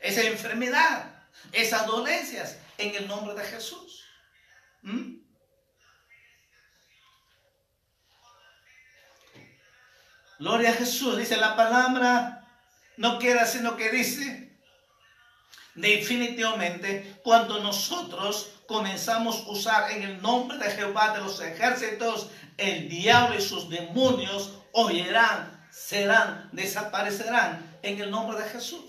esa 0.00 0.22
enfermedad, 0.22 1.22
esas 1.52 1.86
dolencias 1.86 2.58
en 2.78 2.94
el 2.94 3.06
nombre 3.06 3.34
de 3.34 3.44
Jesús. 3.44 4.04
¿Mm? 4.82 5.18
Gloria 10.38 10.70
a 10.70 10.74
Jesús, 10.74 11.18
dice 11.18 11.36
la 11.36 11.56
palabra 11.56 12.37
no 12.98 13.18
queda 13.18 13.46
sino 13.46 13.76
que 13.76 13.90
dice, 13.90 14.58
definitivamente, 15.74 17.20
cuando 17.22 17.60
nosotros 17.60 18.50
comenzamos 18.66 19.46
a 19.46 19.50
usar 19.50 19.90
en 19.92 20.02
el 20.02 20.20
nombre 20.20 20.58
de 20.58 20.70
Jehová 20.72 21.14
de 21.14 21.20
los 21.20 21.40
ejércitos, 21.40 22.28
el 22.56 22.88
diablo 22.88 23.38
y 23.38 23.40
sus 23.40 23.70
demonios 23.70 24.58
oirán, 24.72 25.66
serán, 25.70 26.50
desaparecerán 26.52 27.78
en 27.82 28.00
el 28.00 28.10
nombre 28.10 28.42
de 28.42 28.48
Jesús. 28.48 28.84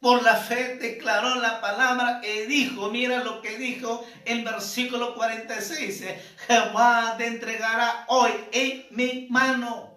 Por 0.00 0.22
la 0.22 0.36
fe 0.36 0.76
declaró 0.76 1.36
la 1.36 1.60
palabra 1.60 2.20
y 2.22 2.46
dijo, 2.46 2.90
mira 2.90 3.22
lo 3.22 3.40
que 3.40 3.56
dijo 3.56 4.04
en 4.26 4.44
versículo 4.44 5.14
46, 5.14 6.04
Jehová 6.48 7.14
te 7.16 7.26
entregará 7.26 8.04
hoy 8.08 8.32
en 8.52 8.86
mi 8.90 9.28
mano 9.30 9.93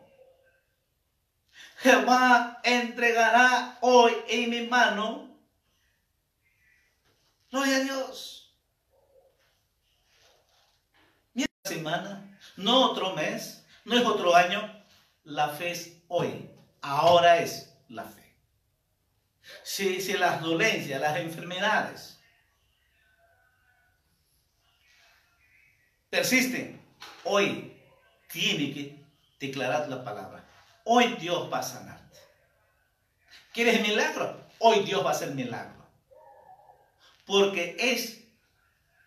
Jehová 1.80 2.60
entregará 2.64 3.78
hoy 3.82 4.14
en 4.28 4.50
mi 4.50 4.68
mano. 4.68 5.30
Gloria 7.52 7.78
a 7.78 7.80
Dios. 7.82 8.56
Mira 11.34 11.48
semana, 11.64 12.38
no 12.56 12.92
otro 12.92 13.14
mes, 13.14 13.66
no 13.86 13.96
es 13.98 14.06
otro 14.06 14.36
año. 14.36 14.74
La 15.24 15.50
fe 15.50 15.72
es 15.72 16.02
hoy. 16.08 16.50
Ahora 16.82 17.38
es 17.40 17.76
la 17.90 18.06
fe. 18.06 18.36
Si, 19.64 20.02
si 20.02 20.14
las 20.14 20.42
dolencias, 20.42 21.00
las 21.00 21.18
enfermedades 21.18 22.18
persisten, 26.10 26.82
hoy 27.24 27.74
tiene 28.32 28.74
que 28.74 29.06
declarar 29.40 29.88
la 29.90 30.04
palabra. 30.04 30.47
Hoy 30.90 31.18
Dios 31.20 31.52
va 31.52 31.60
a 31.60 31.64
sanarte. 31.64 32.18
¿Quieres 33.54 33.82
milagro? 33.82 34.42
Hoy 34.60 34.84
Dios 34.84 35.04
va 35.04 35.10
a 35.10 35.12
hacer 35.12 35.32
milagro. 35.32 35.86
Porque 37.26 37.76
es 37.78 38.24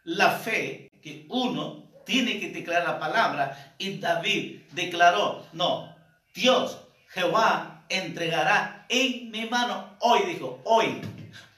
la 0.04 0.30
fe 0.30 0.90
que 1.00 1.24
uno 1.30 1.90
tiene 2.04 2.38
que 2.38 2.50
declarar 2.50 2.84
la 2.84 2.98
palabra. 2.98 3.74
Y 3.78 3.98
David 3.98 4.60
declaró, 4.72 5.46
no, 5.54 5.96
Dios, 6.34 6.78
Jehová 7.08 7.86
entregará 7.88 8.84
en 8.90 9.30
mi 9.30 9.46
mano. 9.48 9.96
Hoy 10.00 10.20
dijo, 10.26 10.60
hoy, 10.64 11.00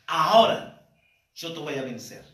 ahora 0.06 0.86
yo 1.34 1.52
te 1.52 1.58
voy 1.58 1.74
a 1.78 1.82
vencer. 1.82 2.24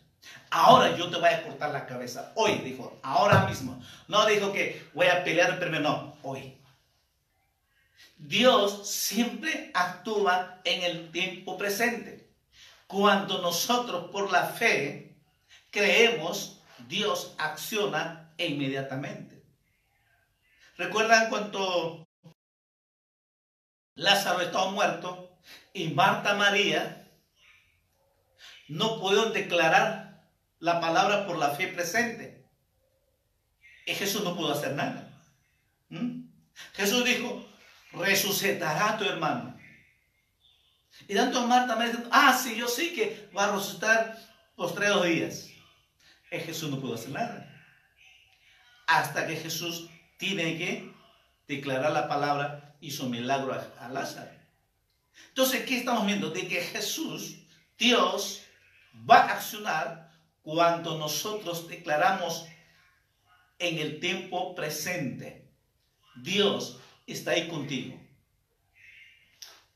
Ahora 0.50 0.94
yo 0.94 1.08
te 1.08 1.16
voy 1.16 1.30
a 1.30 1.42
cortar 1.42 1.70
la 1.70 1.86
cabeza. 1.86 2.32
Hoy 2.34 2.58
dijo, 2.58 2.98
ahora 3.02 3.46
mismo. 3.46 3.80
No 4.08 4.26
dijo 4.26 4.52
que 4.52 4.90
voy 4.92 5.06
a 5.06 5.24
pelear 5.24 5.58
primero, 5.58 5.82
no, 5.82 6.16
hoy. 6.22 6.58
Dios 8.16 8.88
siempre 8.88 9.70
actúa 9.74 10.60
en 10.64 10.82
el 10.82 11.10
tiempo 11.12 11.56
presente. 11.56 12.28
Cuando 12.86 13.40
nosotros 13.40 14.10
por 14.10 14.32
la 14.32 14.46
fe 14.46 15.16
creemos, 15.70 16.62
Dios 16.88 17.34
acciona 17.38 18.32
inmediatamente. 18.38 19.42
¿Recuerdan 20.76 21.28
cuando 21.28 22.08
Lázaro 23.94 24.40
estaba 24.40 24.70
muerto 24.70 25.38
y 25.72 25.88
Marta 25.88 26.34
María 26.34 27.10
no 28.68 29.00
pudieron 29.00 29.32
declarar 29.32 30.28
la 30.60 30.80
palabra 30.80 31.26
por 31.26 31.38
la 31.38 31.50
fe 31.50 31.68
presente? 31.68 32.46
Y 33.86 33.94
Jesús 33.94 34.22
no 34.22 34.36
pudo 34.36 34.52
hacer 34.52 34.74
nada. 34.74 35.10
¿Mm? 35.88 36.28
Jesús 36.74 37.04
dijo, 37.04 37.47
resucitará 37.98 38.96
tu 38.96 39.04
hermano. 39.04 39.58
Y 41.06 41.14
tanto 41.14 41.46
Marta 41.46 41.76
me 41.76 41.88
dice, 41.88 42.02
ah, 42.10 42.36
sí, 42.36 42.56
yo 42.56 42.68
sí 42.68 42.92
que 42.94 43.30
va 43.36 43.44
a 43.44 43.52
resucitar 43.52 44.18
los 44.56 44.74
tres 44.74 45.02
días. 45.04 45.48
Y 46.30 46.38
Jesús 46.38 46.70
no 46.70 46.80
pudo 46.80 46.94
hacer 46.94 47.10
nada. 47.10 47.44
Hasta 48.86 49.26
que 49.26 49.36
Jesús 49.36 49.88
tiene 50.18 50.58
que 50.58 50.92
declarar 51.46 51.92
la 51.92 52.08
palabra, 52.08 52.76
hizo 52.80 53.08
milagro 53.08 53.54
a, 53.78 53.88
Lázaro. 53.88 54.30
Entonces, 55.28 55.64
¿qué 55.64 55.78
estamos 55.78 56.06
viendo? 56.06 56.30
De 56.30 56.46
que 56.46 56.60
Jesús, 56.60 57.38
Dios, 57.78 58.42
va 59.08 59.18
a 59.18 59.32
accionar 59.34 60.10
cuando 60.42 60.98
nosotros 60.98 61.68
declaramos 61.68 62.46
en 63.58 63.78
el 63.78 64.00
tiempo 64.00 64.54
presente. 64.54 65.50
Dios 66.16 66.80
está 67.12 67.32
ahí 67.32 67.48
contigo. 67.48 67.98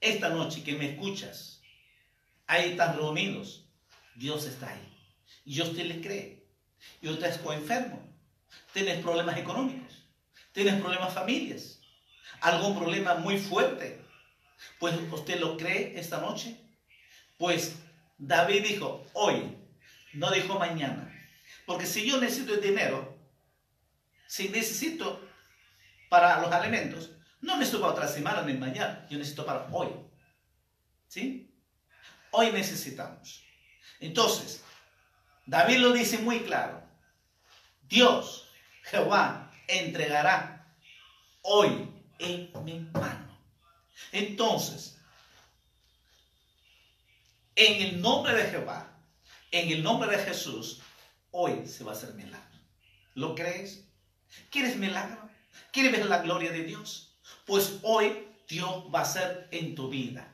Esta 0.01 0.29
noche 0.29 0.63
que 0.63 0.75
me 0.75 0.91
escuchas, 0.91 1.63
ahí 2.47 2.71
están 2.71 2.97
reunidos, 2.97 3.67
Dios 4.15 4.47
está 4.47 4.71
ahí. 4.71 4.89
Y 5.45 5.61
usted 5.61 5.87
le 5.87 6.01
cree. 6.01 6.47
Y 7.01 7.09
usted 7.09 7.29
está 7.29 7.55
enfermo. 7.55 8.03
Tienes 8.73 9.01
problemas 9.03 9.37
económicos. 9.39 10.05
Tienes 10.53 10.81
problemas 10.81 11.15
familias. 11.15 11.81
Algún 12.41 12.77
problema 12.77 13.15
muy 13.15 13.39
fuerte. 13.39 14.03
Pues 14.79 14.95
usted 15.11 15.41
lo 15.41 15.57
cree 15.57 15.99
esta 15.99 16.21
noche. 16.21 16.57
Pues 17.39 17.77
David 18.19 18.67
dijo, 18.67 19.07
hoy, 19.15 19.57
no 20.13 20.31
dijo 20.31 20.59
mañana. 20.59 21.09
Porque 21.67 21.87
si 21.87 22.07
yo 22.07 22.21
necesito 22.21 22.57
dinero, 22.57 23.17
si 24.27 24.49
necesito 24.49 25.29
para 26.09 26.41
los 26.41 26.53
alimentos, 26.53 27.11
no 27.43 27.57
necesito 27.57 27.81
para 27.81 27.93
otra 27.93 28.09
semana 28.09 28.43
ni 28.43 28.55
mañana, 28.55 29.07
yo 29.11 29.19
necesito 29.19 29.45
para 29.45 29.67
hoy. 29.71 29.89
¿Sí? 31.09 31.53
Hoy 32.31 32.51
necesitamos. 32.53 33.45
Entonces, 34.01 34.63
David 35.45 35.79
lo 35.79 35.93
dice 35.93 36.19
muy 36.19 36.41
claro. 36.41 36.83
Dios, 37.83 38.49
Jehová, 38.85 39.53
entregará 39.69 40.75
hoy 41.43 41.91
en 42.19 42.51
mi 42.65 42.81
mano. 42.81 43.39
Entonces, 44.13 44.99
en 47.57 47.83
el 47.83 48.01
nombre 48.01 48.35
de 48.35 48.51
Jehová, 48.51 48.97
en 49.51 49.71
el 49.71 49.83
nombre 49.83 50.11
de 50.17 50.23
Jesús, 50.23 50.81
hoy 51.33 51.67
se 51.67 51.85
va 51.85 51.93
a 51.93 51.95
hacer 51.95 52.15
milagro. 52.15 52.59
¿Lo 53.15 53.35
crees? 53.35 53.85
¿Quieres 54.51 54.77
milagro? 54.77 55.29
¿Quieres 55.73 55.93
ver 55.93 56.07
la 56.07 56.23
gloria 56.23 56.51
de 56.53 56.65
Dios? 56.65 57.12
Pues 57.47 57.79
hoy 57.83 58.29
Dios 58.49 58.85
va 58.95 59.01
a 59.01 59.03
hacer 59.03 59.49
en 59.51 59.75
tu 59.75 59.89
vida. 59.89 60.33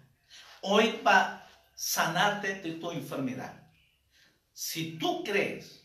Hoy 0.63 1.01
va 1.07 1.21
a 1.21 1.49
sanarte 1.75 2.57
de 2.57 2.73
tu 2.73 2.91
enfermedad. 2.91 3.55
Si 4.53 4.99
tú 4.99 5.23
crees, 5.23 5.85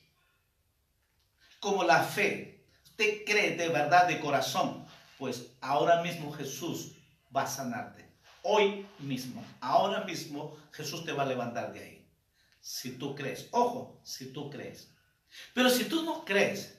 como 1.59 1.83
la 1.83 2.03
fe, 2.03 2.65
usted 2.83 3.23
cree 3.25 3.55
de 3.55 3.69
verdad 3.69 4.07
de 4.07 4.19
corazón, 4.19 4.85
pues 5.17 5.51
ahora 5.61 6.01
mismo 6.01 6.33
Jesús 6.33 6.93
va 7.35 7.43
a 7.43 7.47
sanarte. 7.47 8.03
Hoy 8.41 8.85
mismo, 8.99 9.45
ahora 9.61 10.03
mismo 10.03 10.57
Jesús 10.71 11.05
te 11.05 11.13
va 11.13 11.23
a 11.23 11.27
levantar 11.27 11.71
de 11.71 11.79
ahí. 11.79 12.07
Si 12.59 12.97
tú 12.97 13.15
crees, 13.15 13.47
ojo, 13.51 13.99
si 14.03 14.33
tú 14.33 14.49
crees. 14.49 14.89
Pero 15.53 15.69
si 15.69 15.85
tú 15.85 16.03
no 16.03 16.25
crees, 16.25 16.77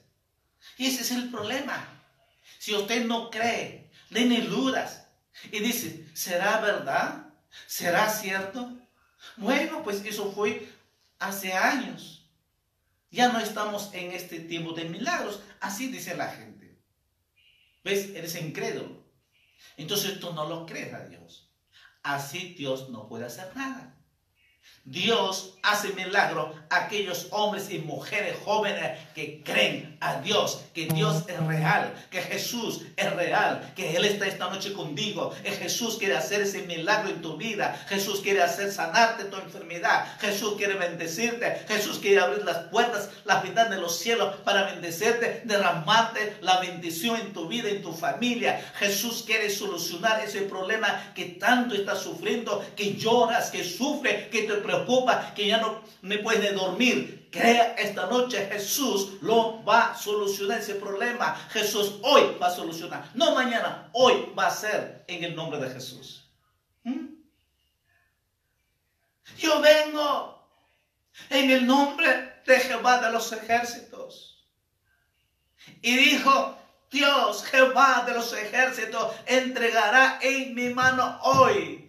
ese 0.79 1.03
es 1.03 1.11
el 1.13 1.31
problema. 1.31 1.87
Si 2.59 2.75
usted 2.75 3.07
no 3.07 3.31
cree, 3.31 3.84
tiene 4.15 4.41
dudas 4.43 5.07
y 5.53 5.61
dice, 5.61 6.09
¿será 6.15 6.61
verdad? 6.61 7.27
¿Será 7.67 8.09
cierto? 8.09 8.73
Bueno, 9.37 9.83
pues 9.83 10.05
eso 10.05 10.33
fue 10.33 10.67
hace 11.19 11.53
años. 11.53 12.31
Ya 13.11 13.29
no 13.29 13.41
estamos 13.41 13.91
en 13.93 14.13
este 14.13 14.41
tiempo 14.41 14.73
de 14.73 14.85
milagros. 14.85 15.43
Así 15.61 15.89
dice 15.89 16.17
la 16.17 16.29
gente. 16.29 16.81
¿Ves? 17.85 18.11
Eres 18.15 18.35
incrédulo. 18.37 19.05
Entonces 19.77 20.19
tú 20.21 20.33
no 20.33 20.49
lo 20.49 20.65
crees 20.67 20.95
a 20.95 21.07
Dios. 21.07 21.53
Así 22.03 22.55
Dios 22.55 22.89
no 22.91 23.09
puede 23.09 23.27
hacer 23.27 23.55
nada. 23.57 23.97
Dios 24.85 25.59
hace 25.63 25.93
milagro 25.93 26.55
aquellos 26.77 27.29
hombres 27.31 27.71
y 27.71 27.79
mujeres 27.79 28.37
jóvenes 28.45 28.99
que 29.15 29.43
creen 29.45 29.97
a 30.01 30.21
Dios, 30.21 30.63
que 30.75 30.87
Dios 30.87 31.25
es 31.29 31.39
real, 31.47 31.95
que 32.11 32.21
Jesús 32.21 32.83
es 32.97 33.13
real, 33.15 33.73
que 33.75 33.97
Él 33.97 34.05
está 34.05 34.27
esta 34.27 34.51
noche 34.51 34.73
contigo, 34.73 35.33
que 35.43 35.53
Jesús 35.53 35.97
quiere 35.99 36.17
hacer 36.17 36.43
ese 36.43 36.63
milagro 36.63 37.11
en 37.11 37.23
tu 37.23 37.37
vida, 37.37 37.79
Jesús 37.89 38.21
quiere 38.21 38.43
hacer 38.43 38.73
sanarte 38.73 39.25
tu 39.25 39.37
enfermedad, 39.37 40.07
Jesús 40.21 40.55
quiere 40.57 40.75
bendecirte, 40.75 41.65
Jesús 41.69 41.99
quiere 41.99 42.21
abrir 42.21 42.45
las 42.45 42.69
puertas, 42.69 43.11
las 43.25 43.43
ventanas 43.43 43.71
de 43.71 43.81
los 43.81 43.99
cielos 43.99 44.37
para 44.45 44.65
bendecirte, 44.65 45.43
derramarte 45.45 46.37
la 46.41 46.61
bendición 46.61 47.21
en 47.21 47.33
tu 47.33 47.49
vida, 47.49 47.69
en 47.69 47.83
tu 47.83 47.93
familia. 47.93 48.65
Jesús 48.79 49.23
quiere 49.27 49.51
solucionar 49.51 50.21
ese 50.21 50.43
problema 50.43 51.13
que 51.15 51.25
tanto 51.27 51.75
estás 51.75 52.01
sufriendo, 52.01 52.65
que 52.77 52.95
lloras, 52.95 53.51
que 53.51 53.65
sufre, 53.65 54.29
que 54.31 54.43
te 54.43 54.55
preocupa 54.55 55.33
que 55.35 55.47
ya 55.47 55.59
no 55.59 55.83
me 56.03 56.19
puede 56.19 56.53
dormir, 56.53 56.64
crea 57.31 57.75
esta 57.75 58.07
noche 58.07 58.49
Jesús 58.51 59.23
lo 59.23 59.65
va 59.65 59.93
a 59.93 59.97
solucionar 59.97 60.61
ese 60.61 60.75
problema. 60.75 61.35
Jesús 61.51 61.95
hoy 62.03 62.37
va 62.41 62.49
a 62.49 62.55
solucionar, 62.55 63.11
no 63.15 63.35
mañana, 63.35 63.89
hoy 63.93 64.33
va 64.39 64.47
a 64.47 64.51
ser 64.51 65.05
en 65.09 65.25
el 65.25 65.35
nombre 65.35 65.59
de 65.59 65.71
Jesús. 65.71 66.31
¿Mm? 66.85 67.07
Yo 69.39 69.61
vengo 69.61 70.49
en 71.31 71.51
el 71.51 71.67
nombre 71.67 72.43
de 72.47 72.61
Jehová 72.61 73.01
de 73.01 73.11
los 73.11 73.33
ejércitos. 73.33 74.47
Y 75.81 75.97
dijo, 75.97 76.59
Dios, 76.91 77.45
Jehová 77.45 78.05
de 78.07 78.15
los 78.15 78.33
ejércitos, 78.33 79.13
entregará 79.27 80.19
en 80.23 80.55
mi 80.55 80.69
mano 80.71 81.19
hoy 81.23 81.85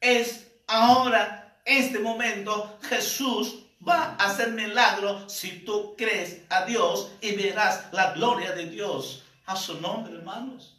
es 0.00 0.50
ahora, 0.66 1.37
este 1.68 1.98
momento, 1.98 2.78
Jesús 2.88 3.64
va 3.86 4.16
a 4.18 4.26
hacer 4.26 4.52
milagro 4.52 5.28
si 5.28 5.60
tú 5.60 5.94
crees 5.96 6.42
a 6.48 6.64
Dios 6.64 7.12
y 7.20 7.36
verás 7.36 7.92
la 7.92 8.12
gloria 8.12 8.52
de 8.52 8.66
Dios 8.66 9.22
a 9.46 9.54
su 9.54 9.80
nombre, 9.80 10.14
hermanos. 10.14 10.76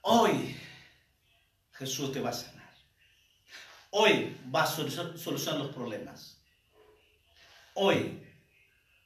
Hoy 0.00 0.56
Jesús 1.72 2.12
te 2.12 2.20
va 2.20 2.30
a 2.30 2.32
sanar. 2.32 2.72
Hoy 3.90 4.36
va 4.54 4.64
a 4.64 4.66
solucionar 4.66 5.60
los 5.60 5.74
problemas. 5.74 6.38
Hoy 7.74 8.20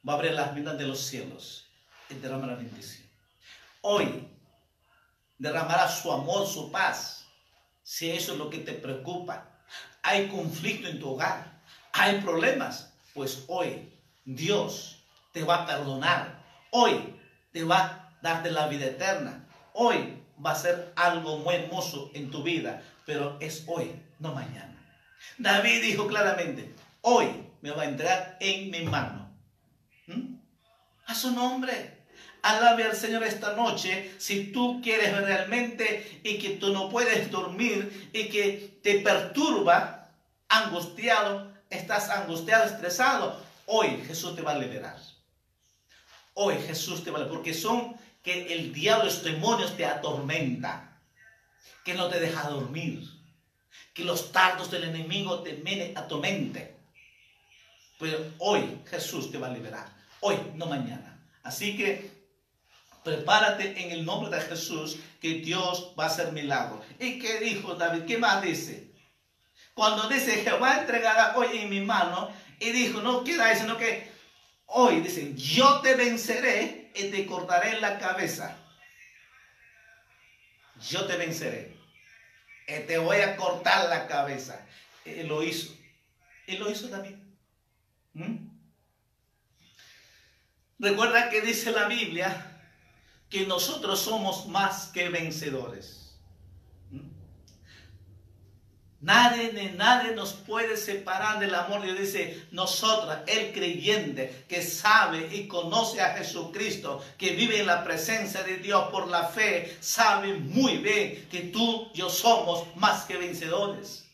va 0.07 0.15
a 0.15 0.17
abrir 0.17 0.33
las 0.33 0.55
ventanas 0.55 0.79
de 0.79 0.87
los 0.87 1.01
cielos 1.01 1.67
y 2.09 2.15
derramar 2.15 2.49
la 2.49 2.55
bendición. 2.55 3.07
Hoy 3.81 4.29
derramará 5.39 5.89
su 5.89 6.11
amor, 6.11 6.47
su 6.47 6.71
paz. 6.71 7.18
Si 7.89 8.11
eso 8.11 8.33
es 8.33 8.39
lo 8.39 8.51
que 8.51 8.59
te 8.59 8.75
preocupa, 8.75 9.49
hay 10.03 10.29
conflicto 10.29 10.89
en 10.89 11.01
tu 11.01 11.09
hogar, 11.09 11.63
hay 11.95 12.21
problemas, 12.21 12.93
pues 13.15 13.45
hoy 13.49 13.91
Dios 14.27 15.03
te 15.33 15.43
va 15.43 15.63
a 15.63 15.67
perdonar. 15.67 16.45
Hoy 16.71 17.19
te 17.51 17.65
va 17.65 17.79
a 17.79 18.19
darte 18.21 18.51
la 18.51 18.69
vida 18.69 18.85
eterna. 18.85 19.49
Hoy 19.73 20.23
va 20.45 20.51
a 20.51 20.55
ser 20.55 20.93
algo 20.97 21.39
muy 21.39 21.55
hermoso 21.55 22.11
en 22.13 22.31
tu 22.31 22.43
vida, 22.43 22.83
pero 23.07 23.39
es 23.41 23.65
hoy, 23.67 23.99
no 24.19 24.35
mañana. 24.35 24.77
David 25.39 25.81
dijo 25.81 26.07
claramente, 26.09 26.75
hoy 27.01 27.29
me 27.63 27.71
va 27.71 27.85
a 27.85 27.89
entregar 27.89 28.37
en 28.39 28.71
mi 28.71 28.83
mano. 28.83 29.35
¿Mm? 30.09 30.37
A 31.07 31.15
su 31.15 31.31
nombre. 31.31 31.98
Alabe 32.43 32.85
al 32.85 32.97
Señor 32.97 33.25
esta 33.25 33.55
noche 33.55 34.15
si 34.19 34.53
tú 34.53 34.81
quieres 34.83 35.17
realmente 35.17 36.21
y 36.23 36.39
que 36.39 36.51
tú 36.51 36.73
no 36.73 36.89
puedes 36.89 37.31
dormir 37.31 38.11
y 38.13 38.29
que 38.29 38.79
te 38.83 39.01
perturba, 39.01 40.09
angustiado, 40.49 41.53
estás 41.71 42.11
angustiado, 42.11 42.65
estresado. 42.65 43.41
Hoy 43.67 44.03
Jesús 44.07 44.35
te 44.37 44.43
va 44.43 44.53
a 44.53 44.59
liberar. 44.59 44.97
Hoy 46.35 46.57
Jesús 46.67 47.05
te 47.05 47.11
va 47.11 47.19
a 47.19 47.21
liberar. 47.23 47.37
Porque 47.37 47.55
son 47.55 47.97
que 48.23 48.53
el 48.55 48.73
diablo, 48.73 49.05
los 49.05 49.23
demonios 49.23 49.77
te 49.77 49.85
atormenta. 49.85 51.01
Que 51.85 51.95
no 51.95 52.09
te 52.09 52.21
deja 52.21 52.49
dormir. 52.49 53.03
Que 53.93 54.05
los 54.05 54.33
tardos 54.33 54.71
del 54.71 54.85
enemigo 54.85 55.43
te 55.43 55.93
a 55.95 56.07
tu 56.07 56.19
mente. 56.19 56.77
Pero 57.99 58.19
hoy 58.39 58.81
Jesús 58.87 59.31
te 59.31 59.39
va 59.39 59.49
a 59.49 59.53
liberar. 59.53 59.89
Hoy, 60.21 60.37
no 60.55 60.67
mañana. 60.67 61.21
Así 61.43 61.77
que 61.77 62.18
Prepárate 63.09 63.83
en 63.83 63.91
el 63.91 64.05
nombre 64.05 64.29
de 64.29 64.43
Jesús 64.43 64.99
que 65.19 65.37
Dios 65.37 65.95
va 65.99 66.05
a 66.05 66.07
hacer 66.09 66.31
milagro. 66.31 66.85
¿Y 67.01 67.19
qué 67.19 67.41
dijo 67.41 67.75
David? 67.75 68.05
¿Qué 68.05 68.19
más 68.19 68.43
dice? 68.43 68.93
Cuando 69.73 70.11
dice 70.11 70.43
Jehová 70.43 70.81
entregará 70.81 71.35
hoy 71.35 71.57
en 71.57 71.71
mi 71.71 71.81
mano 71.81 72.31
y 72.61 72.71
dijo, 72.71 73.01
no 73.01 73.25
queda 73.25 73.51
eso, 73.51 73.63
sino 73.63 73.79
que 73.79 74.13
hoy 74.67 75.01
dice, 75.01 75.33
yo 75.35 75.81
te 75.81 75.95
venceré 75.95 76.93
y 76.95 77.05
te 77.05 77.25
cortaré 77.25 77.81
la 77.81 77.99
cabeza. 77.99 78.59
Yo 80.87 81.07
te 81.07 81.17
venceré. 81.17 81.79
Y 82.67 82.81
te 82.81 82.99
voy 82.99 83.23
a 83.23 83.37
cortar 83.37 83.89
la 83.89 84.07
cabeza. 84.07 84.67
Él 85.07 85.29
lo 85.29 85.43
hizo. 85.43 85.75
Él 86.47 86.59
lo 86.59 86.71
hizo 86.71 86.89
David. 86.89 87.17
¿Mm? 88.13 88.49
Recuerda 90.79 91.31
que 91.31 91.41
dice 91.41 91.73
la 91.73 91.89
Biblia 91.89 92.57
que 93.31 93.47
nosotros 93.47 94.01
somos 94.01 94.47
más 94.47 94.87
que 94.87 95.09
vencedores. 95.09 96.17
¿Mm? 96.91 97.01
Nadie 99.01 99.75
nadie 99.77 100.13
nos 100.13 100.33
puede 100.33 100.77
separar 100.77 101.39
del 101.39 101.55
amor 101.55 101.83
Dios. 101.83 101.99
Dice, 101.99 102.47
nosotros, 102.51 103.15
el 103.27 103.53
creyente 103.53 104.45
que 104.49 104.63
sabe 104.63 105.29
y 105.33 105.47
conoce 105.47 106.01
a 106.01 106.17
Jesucristo, 106.17 107.05
que 107.19 107.35
vive 107.35 107.61
en 107.61 107.67
la 107.67 107.85
presencia 107.85 108.43
de 108.43 108.57
Dios 108.57 108.89
por 108.91 109.09
la 109.09 109.25
fe, 109.25 109.77
sabe 109.81 110.35
muy 110.35 110.79
bien 110.79 111.29
que 111.31 111.41
tú 111.53 111.91
y 111.93 111.99
yo 111.99 112.09
somos 112.09 112.75
más 112.77 113.05
que 113.05 113.19
vencedores. 113.19 114.07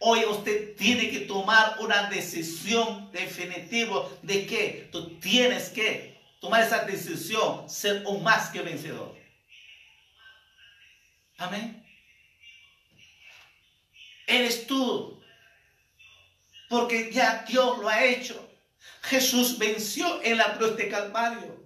Hoy 0.00 0.24
usted 0.24 0.76
tiene 0.76 1.08
que 1.08 1.20
tomar 1.20 1.76
una 1.80 2.10
decisión 2.10 3.10
definitiva 3.12 4.06
de 4.22 4.44
que 4.44 4.88
tú 4.92 5.18
tienes 5.18 5.70
que 5.70 6.13
tomar 6.44 6.62
esa 6.62 6.84
decisión, 6.84 7.70
ser 7.70 8.04
un 8.06 8.22
más 8.22 8.50
que 8.50 8.60
vencedor. 8.60 9.16
Amén. 11.38 11.82
Eres 14.26 14.66
tú. 14.66 15.22
Porque 16.68 17.10
ya 17.10 17.46
Dios 17.48 17.78
lo 17.78 17.88
ha 17.88 18.04
hecho. 18.04 18.46
Jesús 19.04 19.56
venció 19.56 20.20
en 20.22 20.36
la 20.36 20.54
cruz 20.58 20.76
de 20.76 20.90
Calvario. 20.90 21.64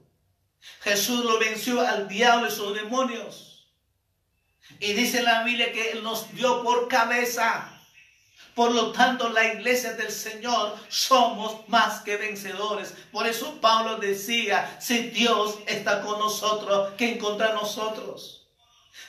Jesús 0.82 1.24
lo 1.24 1.40
venció 1.40 1.80
al 1.80 2.06
diablo 2.06 2.46
y 2.46 2.52
sus 2.52 2.72
demonios. 2.72 3.68
Y 4.78 4.92
dice 4.92 5.22
la 5.22 5.42
Biblia 5.42 5.72
que 5.72 5.90
Él 5.90 6.04
nos 6.04 6.32
dio 6.34 6.62
por 6.62 6.86
cabeza. 6.86 7.77
Por 8.58 8.72
lo 8.72 8.90
tanto, 8.90 9.28
la 9.28 9.54
iglesia 9.54 9.92
del 9.92 10.10
Señor 10.10 10.74
somos 10.88 11.68
más 11.68 12.00
que 12.00 12.16
vencedores. 12.16 12.92
Por 13.12 13.24
eso 13.28 13.60
Pablo 13.60 13.98
decía, 13.98 14.78
si 14.80 15.10
Dios 15.10 15.60
está 15.68 16.02
con 16.02 16.18
nosotros, 16.18 16.92
¿qué 16.98 17.18
contra 17.18 17.52
nosotros? 17.52 18.48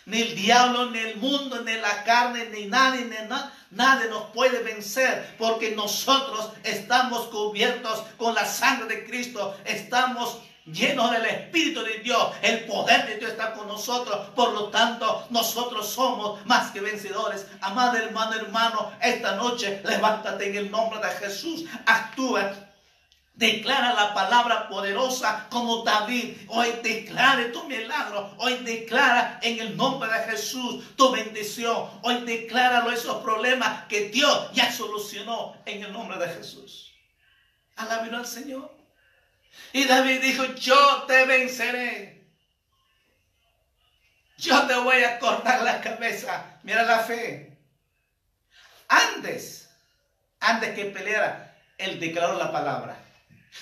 Ni 0.06 0.22
el 0.22 0.36
diablo, 0.36 0.92
ni 0.92 1.00
el 1.00 1.16
mundo, 1.16 1.64
ni 1.64 1.74
la 1.78 2.04
carne, 2.04 2.46
ni 2.52 2.68
nadie, 2.68 3.06
ni 3.06 3.28
nada. 3.28 3.52
Nadie 3.72 4.08
nos 4.10 4.26
puede 4.36 4.62
vencer 4.62 5.36
porque 5.40 5.72
nosotros 5.72 6.52
estamos 6.64 7.26
cubiertos 7.30 8.04
con 8.18 8.36
la 8.36 8.46
sangre 8.46 8.98
de 8.98 9.04
Cristo. 9.04 9.58
Estamos 9.66 10.38
llenos 10.74 11.12
del 11.12 11.26
Espíritu 11.26 11.82
de 11.84 12.00
Dios. 12.00 12.34
El 12.42 12.66
poder 12.66 13.08
de 13.08 13.18
Dios 13.18 13.32
está 13.32 13.54
con 13.54 13.68
nosotros. 13.68 14.30
Por 14.36 14.54
lo 14.54 14.66
tanto, 14.70 15.28
nosotros 15.30 15.88
somos 15.88 16.46
más 16.46 16.72
que 16.72 16.82
vencedores. 16.82 17.48
Amado 17.62 17.98
hermano, 17.98 18.36
hermano, 18.36 18.92
esta 19.02 19.36
noche 19.36 19.82
levántate 19.84 20.50
en 20.50 20.56
el 20.56 20.72
nombre 20.72 21.00
de 21.00 21.10
Jesús. 21.16 21.66
Actúa 21.86 22.70
Declara 23.40 23.94
la 23.94 24.14
palabra 24.14 24.68
poderosa 24.68 25.48
como 25.50 25.84
David. 25.84 26.36
Hoy 26.50 26.74
declare 26.84 27.46
tu 27.46 27.64
milagro. 27.64 28.36
Hoy 28.38 28.56
declara 28.66 29.40
en 29.42 29.60
el 29.60 29.78
nombre 29.78 30.12
de 30.12 30.32
Jesús 30.32 30.84
tu 30.98 31.10
bendición. 31.14 31.90
Hoy 32.02 32.26
declara 32.26 32.86
esos 32.94 33.24
problemas 33.24 33.86
que 33.86 34.10
Dios 34.10 34.50
ya 34.52 34.70
solucionó 34.70 35.56
en 35.66 35.84
el 35.84 35.94
nombre 35.94 36.18
de 36.18 36.28
Jesús. 36.28 36.92
Alabino 37.78 38.18
al 38.18 38.28
Señor. 38.28 38.79
Y 39.74 39.86
David 39.86 40.22
dijo, 40.22 40.46
yo 40.56 41.04
te 41.04 41.26
venceré. 41.26 42.28
Yo 44.38 44.66
te 44.68 44.76
voy 44.76 45.04
a 45.04 45.20
cortar 45.20 45.64
la 45.64 45.82
cabeza. 45.82 46.60
Mira 46.64 46.84
la 46.84 47.00
fe. 47.00 47.58
Antes, 48.88 49.70
antes 50.40 50.74
que 50.74 50.86
peleara, 50.86 51.58
él 51.78 52.00
declaró 52.00 52.38
la 52.38 52.52
palabra 52.52 53.10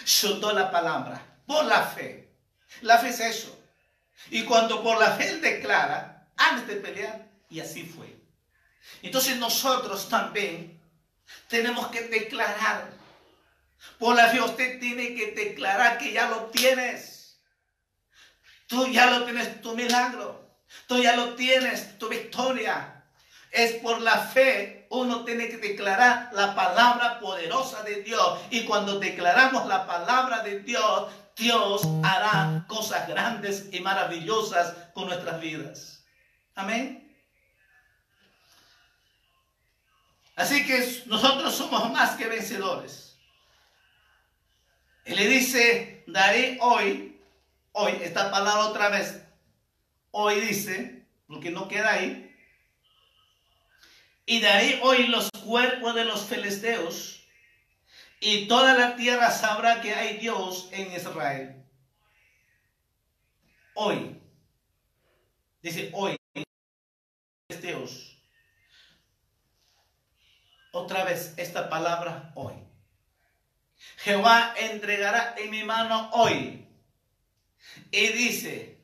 soltó 0.04 0.52
la 0.54 0.71
palabra 0.71 1.21
por 1.45 1.65
la 1.65 1.84
fe. 1.84 2.30
La 2.82 2.97
fe 2.97 3.10
es 3.10 3.19
eso. 3.19 3.60
Y 4.30 4.43
cuando 4.43 4.84
por 4.84 5.00
la 5.00 5.12
fe 5.12 5.30
él 5.30 5.41
declara, 5.41 6.28
antes 6.36 6.67
de 6.67 6.76
pelear, 6.76 7.28
y 7.50 7.60
así 7.60 7.84
fue. 7.84 8.15
Entonces 9.02 9.38
nosotros 9.38 10.10
también 10.10 10.82
tenemos 11.47 11.88
que 11.88 12.02
declarar. 12.02 12.96
Por 13.99 14.15
la 14.15 14.27
fe 14.27 14.41
usted 14.41 14.79
tiene 14.79 15.15
que 15.15 15.31
declarar 15.31 15.97
que 15.97 16.11
ya 16.13 16.29
lo 16.29 16.45
tienes. 16.47 17.39
Tú 18.67 18.87
ya 18.87 19.07
lo 19.07 19.23
tienes 19.25 19.61
tu 19.61 19.75
milagro. 19.75 20.57
Tú 20.87 21.01
ya 21.01 21.15
lo 21.15 21.35
tienes 21.35 21.97
tu 21.97 22.09
victoria. 22.09 23.05
Es 23.51 23.73
por 23.75 24.01
la 24.01 24.17
fe 24.19 24.87
uno 24.89 25.25
tiene 25.25 25.49
que 25.49 25.57
declarar 25.57 26.29
la 26.33 26.55
palabra 26.55 27.19
poderosa 27.19 27.83
de 27.83 28.03
Dios. 28.03 28.39
Y 28.49 28.65
cuando 28.65 28.99
declaramos 28.99 29.65
la 29.67 29.85
palabra 29.87 30.43
de 30.43 30.59
Dios, 30.59 31.11
Dios 31.35 31.81
hará 32.03 32.65
cosas 32.67 33.07
grandes 33.07 33.69
y 33.71 33.79
maravillosas 33.79 34.73
con 34.93 35.07
nuestras 35.07 35.39
vidas. 35.39 36.03
Amén. 36.55 37.03
Así 40.35 40.65
que 40.65 41.03
nosotros 41.07 41.55
somos 41.55 41.91
más 41.91 42.15
que 42.15 42.27
vencedores. 42.27 43.07
Él 45.08 45.15
le 45.15 45.28
dice, 45.30 46.04
daré 46.06 46.58
hoy, 46.60 47.17
hoy, 47.72 47.93
esta 48.02 48.30
palabra 48.30 48.65
otra 48.65 48.89
vez, 48.89 49.24
hoy 50.12 50.41
dice, 50.41 51.08
porque 51.28 51.50
no 51.50 51.70
queda 51.70 51.93
ahí, 51.93 52.36
y 54.26 54.43
ahí 54.43 54.82
hoy 54.84 55.08
los 55.08 55.30
cuerpos 55.46 55.96
de 55.96 56.04
los 56.04 56.26
filisteos, 56.26 57.26
y 58.20 58.50
toda 58.50 58.74
la 58.74 58.98
tierra 58.98 59.32
sabrá 59.32 59.80
que 59.80 59.93
hay 59.93 60.17
Dios 60.17 60.67
en 60.74 60.91
Israel. 60.91 61.63
Hoy, 63.76 64.20
dice 65.62 65.89
hoy, 65.93 66.17
filisteos. 67.48 68.20
Otra 70.74 71.06
vez 71.06 71.34
esta 71.38 71.70
palabra 71.70 72.34
hoy. 72.36 72.66
Jehová 73.97 74.54
entregará 74.58 75.36
en 75.38 75.50
mi 75.50 75.63
mano 75.63 76.10
hoy. 76.13 76.67
Y 77.91 78.08
dice, 78.08 78.78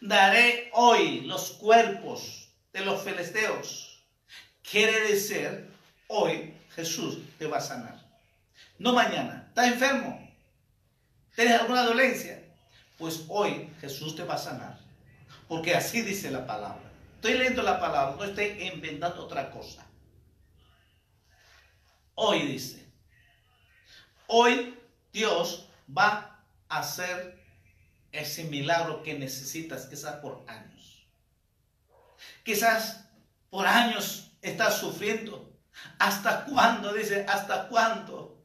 daré 0.00 0.70
hoy 0.72 1.22
los 1.22 1.52
cuerpos 1.52 2.48
de 2.72 2.84
los 2.84 3.02
filisteos 3.02 3.96
Quiere 4.68 5.12
decir, 5.12 5.70
hoy 6.08 6.52
Jesús 6.74 7.18
te 7.38 7.46
va 7.46 7.58
a 7.58 7.60
sanar. 7.60 8.04
No 8.78 8.92
mañana. 8.92 9.44
¿Estás 9.48 9.68
enfermo? 9.68 10.28
¿Tienes 11.36 11.60
alguna 11.60 11.84
dolencia? 11.84 12.42
Pues 12.98 13.24
hoy 13.28 13.70
Jesús 13.80 14.16
te 14.16 14.24
va 14.24 14.34
a 14.34 14.38
sanar. 14.38 14.78
Porque 15.46 15.74
así 15.74 16.02
dice 16.02 16.32
la 16.32 16.46
palabra. 16.46 16.90
Estoy 17.14 17.34
leyendo 17.34 17.62
la 17.62 17.78
palabra, 17.78 18.16
no 18.16 18.24
estoy 18.24 18.68
inventando 18.72 19.24
otra 19.24 19.50
cosa. 19.50 19.86
Hoy 22.16 22.42
dice, 22.42 22.85
hoy 24.28 24.78
Dios 25.12 25.68
va 25.96 26.42
a 26.68 26.78
hacer 26.78 27.42
ese 28.12 28.44
milagro 28.44 29.02
que 29.02 29.18
necesitas 29.18 29.86
quizás 29.86 30.16
por 30.16 30.44
años. 30.46 31.06
Quizás 32.42 33.04
por 33.50 33.66
años 33.66 34.30
estás 34.42 34.78
sufriendo. 34.78 35.52
¿Hasta 35.98 36.44
cuándo? 36.44 36.92
Dice, 36.92 37.26
¿hasta 37.28 37.68
cuándo? 37.68 38.36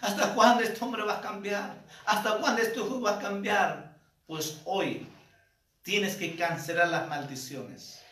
¿Hasta 0.00 0.34
cuándo 0.34 0.62
este 0.62 0.84
hombre 0.84 1.02
va 1.02 1.18
a 1.18 1.20
cambiar? 1.20 1.84
¿Hasta 2.04 2.38
cuándo 2.38 2.62
este 2.62 2.78
hijo 2.78 3.00
va 3.00 3.16
a 3.16 3.18
cambiar? 3.18 3.96
Pues 4.26 4.60
hoy 4.64 5.08
tienes 5.82 6.16
que 6.16 6.36
cancelar 6.36 6.88
las 6.88 7.08
maldiciones. 7.08 8.02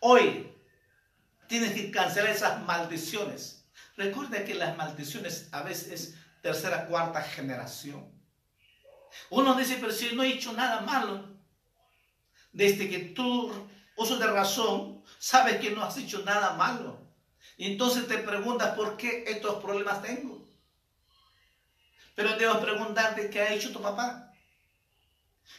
Hoy 0.00 0.52
tienes 1.48 1.72
que 1.72 1.90
cancelar 1.90 2.30
esas 2.30 2.62
maldiciones. 2.62 3.53
Recuerda 3.96 4.44
que 4.44 4.54
las 4.54 4.76
maldiciones 4.76 5.48
a 5.52 5.62
veces 5.62 5.92
es 5.92 6.14
tercera, 6.42 6.86
cuarta 6.86 7.22
generación. 7.22 8.12
Uno 9.30 9.54
dice, 9.54 9.78
pero 9.80 9.92
si 9.92 10.14
no 10.14 10.24
he 10.24 10.32
hecho 10.32 10.52
nada 10.52 10.80
malo, 10.80 11.28
desde 12.52 12.88
que 12.90 12.98
tú 12.98 13.52
uso 13.96 14.18
de 14.18 14.26
razón, 14.26 15.04
sabes 15.18 15.60
que 15.60 15.70
no 15.70 15.84
has 15.84 15.96
hecho 15.96 16.22
nada 16.24 16.54
malo. 16.54 17.00
Y 17.56 17.70
entonces 17.70 18.08
te 18.08 18.18
preguntas 18.18 18.74
por 18.74 18.96
qué 18.96 19.24
estos 19.28 19.62
problemas 19.62 20.02
tengo. 20.02 20.44
Pero 22.16 22.36
debo 22.36 22.60
preguntarte 22.60 23.30
qué 23.30 23.40
ha 23.40 23.54
hecho 23.54 23.72
tu 23.72 23.80
papá. 23.80 24.32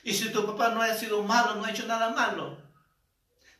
Y 0.03 0.13
si 0.13 0.29
tu 0.31 0.45
papá 0.45 0.69
no 0.69 0.81
ha 0.81 0.93
sido 0.93 1.23
malo, 1.23 1.55
no 1.55 1.63
ha 1.63 1.71
hecho 1.71 1.85
nada 1.85 2.09
malo, 2.09 2.61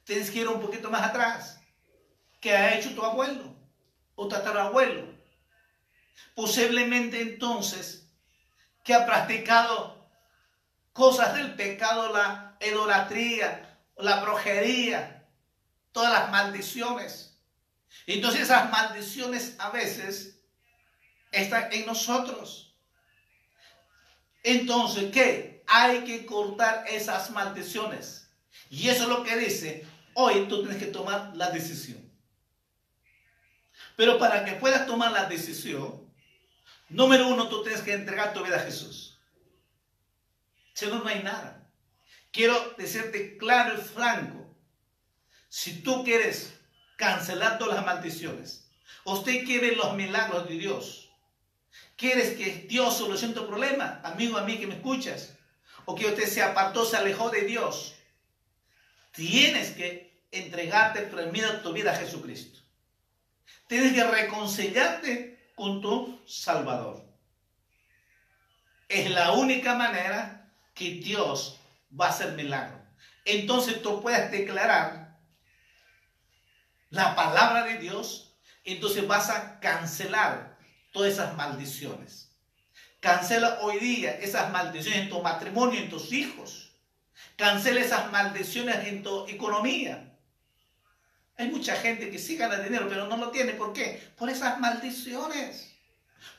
tienes 0.04 0.30
que 0.30 0.40
ir 0.40 0.48
un 0.50 0.60
poquito 0.60 0.90
más 0.90 1.04
atrás. 1.04 1.62
¿Qué 2.42 2.52
ha 2.52 2.78
hecho 2.78 2.94
tu 2.94 3.04
abuelo 3.04 3.55
o 4.16 4.28
tatarabuelo? 4.28 5.14
Posiblemente 6.34 7.22
entonces 7.22 8.10
que 8.84 8.94
ha 8.94 9.06
practicado 9.06 10.10
cosas 10.94 11.34
del 11.36 11.56
pecado, 11.56 12.12
la 12.14 12.58
idolatría, 12.62 13.80
la 13.98 14.22
brujería, 14.22 15.28
todas 15.92 16.12
las 16.12 16.32
maldiciones. 16.32 17.38
Entonces 18.08 18.42
esas 18.42 18.70
maldiciones 18.70 19.56
a 19.60 19.70
veces 19.70 20.40
están 21.32 21.72
en 21.72 21.86
nosotros. 21.86 22.76
Entonces, 24.44 25.12
¿qué? 25.12 25.56
hay 25.68 26.04
que 26.04 26.26
cortar 26.26 26.86
esas 26.88 27.32
maldiciones. 27.32 28.30
Y 28.70 28.90
eso 28.90 29.04
es 29.04 29.10
lo 29.10 29.24
que 29.24 29.38
dice, 29.38 29.86
hoy 30.14 30.48
tú 30.48 30.64
tienes 30.64 30.82
que 30.82 30.92
tomar 30.92 31.32
la 31.36 31.50
decisión. 31.50 32.05
Pero 33.96 34.18
para 34.20 34.44
que 34.44 34.54
puedas 34.54 34.86
tomar 34.86 35.12
la 35.12 35.26
decisión, 35.26 36.14
número 36.90 37.28
uno, 37.28 37.48
tú 37.48 37.64
tienes 37.64 37.82
que 37.82 37.94
entregar 37.94 38.34
tu 38.34 38.44
vida 38.44 38.58
a 38.58 38.60
Jesús. 38.64 39.18
Si 40.74 40.86
no, 40.88 41.00
no 41.00 41.08
hay 41.08 41.24
nada. 41.24 41.70
Quiero 42.32 42.76
decirte 42.78 43.38
claro 43.38 43.76
y 43.76 43.82
franco, 43.82 44.54
si 45.48 45.82
tú 45.82 46.04
quieres 46.04 46.54
cancelar 46.98 47.58
todas 47.58 47.76
las 47.76 47.86
maldiciones, 47.86 48.70
usted 49.06 49.46
quiere 49.46 49.76
los 49.76 49.94
milagros 49.94 50.50
de 50.50 50.56
Dios, 50.56 51.10
quieres 51.96 52.36
que 52.36 52.66
Dios 52.68 52.98
solucione 52.98 53.34
tu 53.34 53.48
problema, 53.48 54.02
amigo, 54.04 54.38
a 54.38 54.44
mí 54.44 54.58
que 54.58 54.68
me 54.68 54.76
escuchas, 54.76 55.38
o 55.86 55.96
que 55.96 56.08
usted 56.08 56.28
se 56.28 56.44
apartó, 56.44 56.84
se 56.84 56.98
alejó 56.98 57.30
de 57.30 57.42
Dios, 57.42 57.96
tienes 59.14 59.72
que 59.72 60.22
entregarte 60.32 61.04
primero 61.04 61.62
tu 61.62 61.72
vida 61.72 61.94
a 61.94 61.96
Jesucristo. 61.96 62.65
Tienes 63.68 63.94
que 63.94 64.04
reconciliarte 64.04 65.52
con 65.56 65.82
tu 65.82 66.22
Salvador. 66.28 67.04
Es 68.88 69.10
la 69.10 69.32
única 69.32 69.76
manera 69.76 70.52
que 70.74 70.92
Dios 70.92 71.60
va 72.00 72.08
a 72.08 72.10
hacer 72.10 72.34
milagro. 72.34 72.80
Entonces 73.24 73.82
tú 73.82 74.02
puedes 74.02 74.30
declarar 74.32 75.18
la 76.92 77.16
palabra 77.16 77.64
de 77.66 77.78
Dios, 77.80 78.36
entonces 78.64 79.08
vas 79.08 79.30
a 79.30 79.60
cancelar 79.60 80.58
todas 80.92 81.14
esas 81.14 81.36
maldiciones. 81.36 82.32
Cancela 83.00 83.60
hoy 83.62 83.80
día 83.80 84.12
esas 84.12 84.52
maldiciones 84.52 85.02
en 85.02 85.10
tu 85.10 85.22
matrimonio, 85.22 85.80
en 85.80 85.90
tus 85.90 86.12
hijos. 86.12 86.72
Cancela 87.36 87.82
esas 87.82 88.12
maldiciones 88.12 88.88
en 88.88 89.04
tu 89.04 89.28
economía. 89.28 90.15
Hay 91.38 91.50
mucha 91.50 91.76
gente 91.76 92.10
que 92.10 92.20
sí 92.20 92.38
gana 92.38 92.60
dinero, 92.60 92.88
pero 92.88 93.08
no 93.08 93.18
lo 93.18 93.30
tiene. 93.32 93.54
¿Por 93.54 93.74
qué? 93.74 94.02
Por 94.18 94.30
esas 94.30 94.60
maldiciones. 94.60 95.72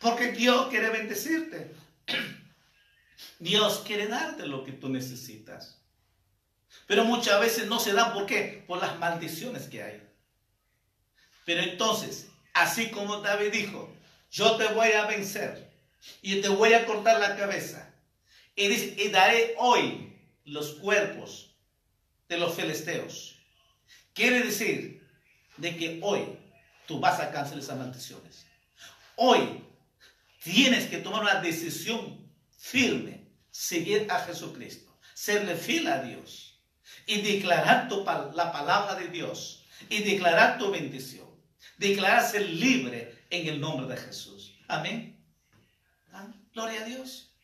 Porque 0.00 0.32
Dios 0.32 0.68
quiere 0.68 0.90
bendecirte. 0.90 1.74
Dios 3.38 3.82
quiere 3.86 4.06
darte 4.06 4.46
lo 4.46 4.64
que 4.64 4.72
tú 4.72 4.88
necesitas. 4.88 5.78
Pero 6.86 7.04
muchas 7.04 7.40
veces 7.40 7.66
no 7.66 7.78
se 7.78 7.92
da. 7.92 8.14
¿Por 8.14 8.26
qué? 8.26 8.64
Por 8.66 8.80
las 8.80 8.98
maldiciones 8.98 9.64
que 9.64 9.82
hay. 9.82 10.02
Pero 11.44 11.62
entonces, 11.62 12.28
así 12.54 12.90
como 12.90 13.20
David 13.20 13.52
dijo, 13.52 13.90
yo 14.30 14.56
te 14.56 14.66
voy 14.68 14.92
a 14.92 15.06
vencer 15.06 15.70
y 16.22 16.40
te 16.40 16.48
voy 16.48 16.72
a 16.72 16.86
cortar 16.86 17.20
la 17.20 17.36
cabeza. 17.36 17.92
Y, 18.54 18.68
dice, 18.68 18.94
y 18.96 19.08
daré 19.08 19.54
hoy 19.58 20.12
los 20.44 20.74
cuerpos 20.74 21.54
de 22.28 22.38
los 22.38 22.54
filisteos. 22.54 23.35
Quiere 24.16 24.44
decir 24.44 25.06
de 25.58 25.76
que 25.76 26.00
hoy 26.02 26.38
tú 26.86 26.98
vas 26.98 27.20
a 27.20 27.30
cancelar 27.30 27.62
esas 27.62 27.76
maldiciones. 27.76 28.46
Hoy 29.14 29.62
tienes 30.42 30.86
que 30.86 30.96
tomar 30.96 31.20
una 31.20 31.42
decisión 31.42 32.26
firme, 32.56 33.28
seguir 33.50 34.10
a 34.10 34.20
Jesucristo, 34.20 34.98
serle 35.12 35.54
fiel 35.54 35.86
a 35.88 36.02
Dios 36.02 36.58
y 37.04 37.20
declarar 37.20 37.90
tu, 37.90 38.04
la 38.04 38.52
palabra 38.52 38.94
de 38.94 39.08
Dios 39.08 39.66
y 39.90 40.02
declarar 40.02 40.56
tu 40.56 40.70
bendición. 40.70 41.26
Declarar 41.76 42.26
ser 42.26 42.48
libre 42.48 43.26
en 43.28 43.48
el 43.48 43.60
nombre 43.60 43.86
de 43.86 44.00
Jesús. 44.00 44.58
Amén. 44.66 45.22
Gloria 46.54 46.80
a 46.80 46.84
Dios. 46.84 47.34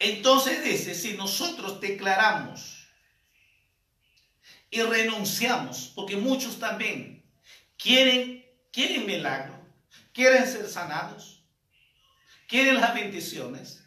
Entonces 0.00 0.64
dice, 0.64 0.96
si 0.96 1.16
nosotros 1.16 1.80
declaramos 1.80 2.83
y 4.74 4.82
renunciamos, 4.82 5.92
porque 5.94 6.16
muchos 6.16 6.58
también 6.58 7.24
quieren, 7.78 8.44
quieren 8.72 9.06
milagro, 9.06 9.56
quieren 10.12 10.44
ser 10.48 10.68
sanados, 10.68 11.44
quieren 12.48 12.80
las 12.80 12.92
bendiciones 12.92 13.84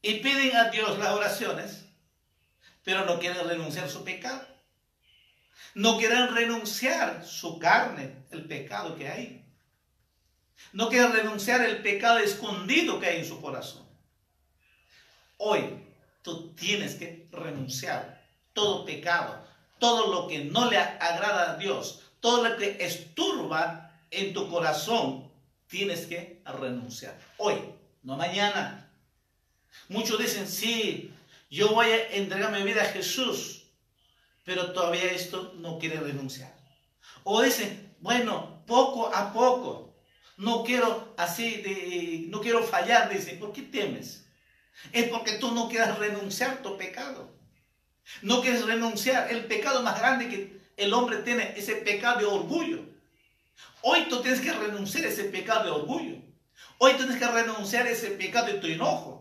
y 0.00 0.14
piden 0.20 0.56
a 0.56 0.70
Dios 0.70 0.98
las 0.98 1.10
oraciones, 1.10 1.84
pero 2.82 3.04
no 3.04 3.18
quieren 3.18 3.46
renunciar 3.46 3.84
a 3.84 3.90
su 3.90 4.02
pecado. 4.02 4.48
No 5.74 5.98
quieren 5.98 6.34
renunciar 6.34 7.22
su 7.26 7.58
carne, 7.58 8.24
el 8.30 8.46
pecado 8.46 8.96
que 8.96 9.08
hay. 9.08 9.44
No 10.72 10.88
quieren 10.88 11.12
renunciar 11.12 11.60
el 11.60 11.82
pecado 11.82 12.18
escondido 12.20 12.98
que 12.98 13.08
hay 13.08 13.18
en 13.18 13.28
su 13.28 13.42
corazón. 13.42 13.86
Hoy 15.36 15.84
tú 16.22 16.54
tienes 16.54 16.94
que 16.94 17.28
renunciar 17.30 18.17
todo 18.58 18.84
pecado, 18.84 19.40
todo 19.78 20.12
lo 20.12 20.26
que 20.26 20.42
no 20.42 20.68
le 20.68 20.76
agrada 20.78 21.52
a 21.52 21.56
Dios, 21.58 22.00
todo 22.18 22.42
lo 22.42 22.56
que 22.56 22.76
esturba 22.80 23.92
en 24.10 24.34
tu 24.34 24.50
corazón, 24.50 25.30
tienes 25.68 26.06
que 26.06 26.42
renunciar. 26.44 27.16
Hoy, 27.36 27.54
no 28.02 28.16
mañana. 28.16 28.90
Muchos 29.88 30.18
dicen, 30.18 30.48
sí, 30.48 31.14
yo 31.48 31.68
voy 31.68 31.86
a 31.86 32.10
entregar 32.16 32.50
mi 32.50 32.64
vida 32.64 32.82
a 32.82 32.86
Jesús, 32.86 33.62
pero 34.42 34.72
todavía 34.72 35.04
esto 35.12 35.52
no 35.58 35.78
quiere 35.78 36.00
renunciar. 36.00 36.52
O 37.22 37.40
dicen, 37.40 37.94
bueno, 38.00 38.64
poco 38.66 39.14
a 39.14 39.32
poco, 39.32 39.94
no 40.36 40.64
quiero 40.64 41.14
así, 41.16 42.26
no 42.28 42.40
quiero 42.40 42.64
fallar, 42.64 43.08
dicen, 43.08 43.38
¿por 43.38 43.52
qué 43.52 43.62
temes? 43.62 44.26
Es 44.92 45.08
porque 45.10 45.34
tú 45.34 45.52
no 45.52 45.68
quieres 45.68 45.96
renunciar 45.96 46.50
a 46.50 46.62
tu 46.62 46.76
pecado. 46.76 47.37
No 48.22 48.40
quieres 48.40 48.64
renunciar. 48.64 49.30
El 49.30 49.44
pecado 49.46 49.82
más 49.82 49.98
grande 49.98 50.28
que 50.28 50.60
el 50.76 50.92
hombre 50.94 51.18
tiene 51.18 51.54
es 51.56 51.68
el 51.68 51.78
pecado 51.80 52.18
de 52.18 52.26
orgullo. 52.26 52.84
Hoy 53.82 54.06
tú 54.08 54.20
tienes 54.22 54.40
que 54.40 54.52
renunciar 54.52 55.04
a 55.04 55.08
ese 55.08 55.24
pecado 55.24 55.64
de 55.64 55.70
orgullo. 55.70 56.16
Hoy 56.78 56.94
tienes 56.94 57.16
que 57.16 57.26
renunciar 57.26 57.86
a 57.86 57.90
ese 57.90 58.10
pecado 58.12 58.46
de 58.46 58.54
tu 58.54 58.66
enojo. 58.66 59.18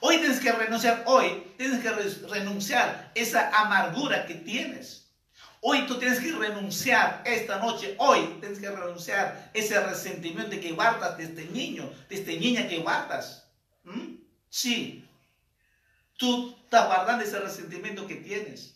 Hoy 0.00 0.18
tienes 0.18 0.40
que 0.40 0.52
renunciar, 0.52 1.04
hoy 1.06 1.52
tienes 1.56 1.80
que 1.80 1.90
renunciar 2.28 2.88
a 2.88 3.12
esa 3.14 3.50
amargura 3.50 4.26
que 4.26 4.34
tienes. 4.34 5.06
Hoy 5.60 5.86
tú 5.86 5.98
tienes 5.98 6.20
que 6.20 6.32
renunciar 6.32 7.22
esta 7.24 7.58
noche, 7.58 7.94
hoy 7.98 8.36
tienes 8.40 8.58
que 8.58 8.70
renunciar 8.70 9.50
ese 9.54 9.80
resentimiento 9.80 10.60
que 10.60 10.72
guardas 10.72 11.16
de 11.16 11.24
este 11.24 11.46
niño, 11.46 11.90
de 12.08 12.14
esta 12.14 12.30
niña 12.32 12.68
que 12.68 12.78
guardas. 12.78 13.48
¿Mm? 13.84 14.16
Sí, 14.48 15.04
tú 16.16 16.55
estás 16.66 16.86
guardando 16.88 17.24
ese 17.24 17.38
resentimiento 17.38 18.06
que 18.06 18.16
tienes. 18.16 18.74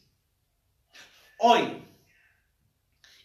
Hoy. 1.39 1.85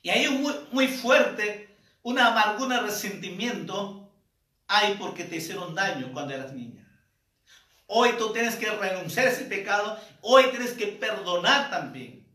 Y 0.02 0.10
ahí 0.10 0.26
es 0.26 0.32
muy, 0.32 0.54
muy 0.72 0.88
fuerte 0.88 1.78
una 2.02 2.28
amargura, 2.28 2.82
resentimiento 2.82 4.12
hay 4.68 4.96
porque 4.96 5.24
te 5.24 5.38
hicieron 5.38 5.76
daño 5.76 6.12
cuando 6.14 6.34
eras 6.34 6.54
niña. 6.54 6.84
Hoy 7.88 8.14
tú 8.18 8.34
tienes 8.34 8.56
que 8.56 8.70
renunciar 8.72 9.28
a 9.28 9.32
ese 9.32 9.46
pecado. 9.46 10.00
Hoy 10.22 10.46
tienes 10.50 10.72
que 10.72 10.88
perdonar 10.88 11.70
también. 11.70 12.28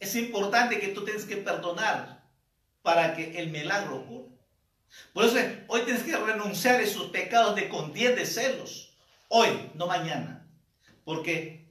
Es 0.00 0.16
importante 0.16 0.80
que 0.80 0.88
tú 0.88 1.04
tienes 1.04 1.24
que 1.24 1.36
perdonar 1.36 2.24
para 2.82 3.14
que 3.14 3.38
el 3.38 3.50
milagro 3.50 3.96
ocurra. 3.96 4.34
Por 5.12 5.24
eso 5.24 5.36
hoy 5.68 5.82
tienes 5.82 6.02
que 6.02 6.16
renunciar 6.16 6.76
a 6.76 6.82
esos 6.82 7.10
pecados 7.10 7.54
de 7.54 7.68
contienda, 7.68 8.16
de 8.16 8.26
celos. 8.26 8.96
Hoy, 9.28 9.70
no 9.74 9.86
mañana. 9.86 10.43
Porque 11.04 11.66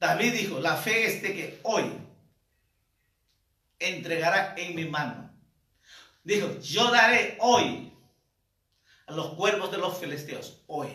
David 0.00 0.32
dijo, 0.32 0.60
la 0.60 0.76
fe 0.76 1.06
es 1.06 1.22
de 1.22 1.34
que 1.34 1.60
hoy 1.62 1.84
entregará 3.78 4.54
en 4.56 4.74
mi 4.74 4.84
mano. 4.84 5.30
Dijo, 6.24 6.58
yo 6.60 6.90
daré 6.90 7.36
hoy 7.40 7.92
a 9.06 9.12
los 9.12 9.34
cuervos 9.34 9.70
de 9.70 9.78
los 9.78 9.96
filisteos. 9.98 10.62
Hoy, 10.66 10.88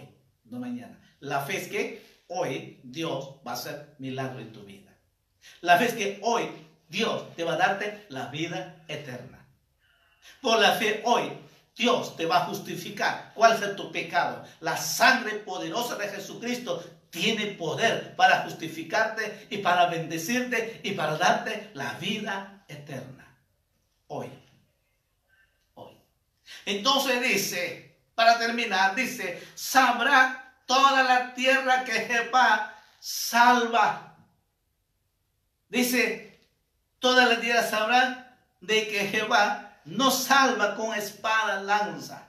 no 0.45 0.59
mañana. 0.59 0.99
La 1.19 1.41
fe 1.41 1.57
es 1.57 1.67
que 1.67 2.05
hoy 2.27 2.79
Dios 2.83 3.35
va 3.45 3.51
a 3.51 3.55
hacer 3.55 3.95
milagro 3.99 4.39
en 4.39 4.51
tu 4.51 4.63
vida. 4.63 4.93
La 5.61 5.77
fe 5.77 5.85
es 5.85 5.93
que 5.93 6.19
hoy 6.21 6.49
Dios 6.89 7.35
te 7.35 7.43
va 7.43 7.53
a 7.53 7.57
darte 7.57 8.05
la 8.09 8.27
vida 8.27 8.83
eterna. 8.87 9.45
Por 10.41 10.59
la 10.59 10.73
fe 10.73 11.01
hoy 11.05 11.31
Dios 11.75 12.15
te 12.15 12.25
va 12.25 12.37
a 12.37 12.45
justificar. 12.45 13.31
¿Cuál 13.35 13.61
es 13.61 13.75
tu 13.75 13.91
pecado? 13.91 14.43
La 14.61 14.77
sangre 14.77 15.35
poderosa 15.35 15.95
de 15.95 16.07
Jesucristo 16.09 16.83
tiene 17.09 17.47
poder 17.47 18.15
para 18.15 18.43
justificarte 18.43 19.47
y 19.49 19.59
para 19.59 19.87
bendecirte 19.87 20.81
y 20.83 20.91
para 20.91 21.17
darte 21.17 21.71
la 21.73 21.93
vida 21.93 22.63
eterna. 22.67 23.25
Hoy. 24.07 24.29
Hoy. 25.75 25.97
Entonces 26.65 27.21
dice, 27.21 27.97
para 28.15 28.37
terminar, 28.37 28.95
dice, 28.95 29.41
sabrá 29.55 30.55
toda 30.65 31.03
la 31.03 31.33
tierra 31.33 31.83
que 31.83 31.93
Jehová 31.93 32.75
salva. 32.99 34.15
Dice, 35.69 36.39
toda 36.99 37.25
la 37.25 37.39
tierra 37.39 37.63
sabrá 37.63 38.37
de 38.61 38.87
que 38.87 39.07
Jehová 39.07 39.79
no 39.85 40.11
salva 40.11 40.75
con 40.75 40.93
espada 40.93 41.61
lanza, 41.61 42.27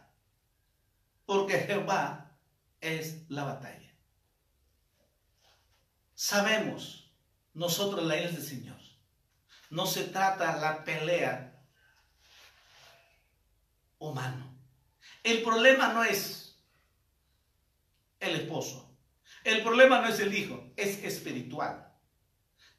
porque 1.27 1.59
Jehová 1.59 2.31
es 2.81 3.29
la 3.29 3.45
batalla. 3.45 3.88
Sabemos 6.21 7.15
nosotros 7.55 8.05
la 8.05 8.17
iglesia 8.17 8.41
del 8.41 8.49
Señor. 8.49 8.81
No 9.71 9.87
se 9.87 10.03
trata 10.03 10.57
la 10.57 10.83
pelea 10.83 11.63
humano. 14.01 14.53
El 15.23 15.43
problema 15.45 15.93
no 15.93 16.03
es 16.03 16.61
el 18.19 18.35
esposo. 18.35 18.99
El 19.45 19.63
problema 19.63 20.01
no 20.01 20.09
es 20.09 20.19
el 20.19 20.35
hijo, 20.35 20.73
es 20.75 21.05
espiritual. 21.05 21.89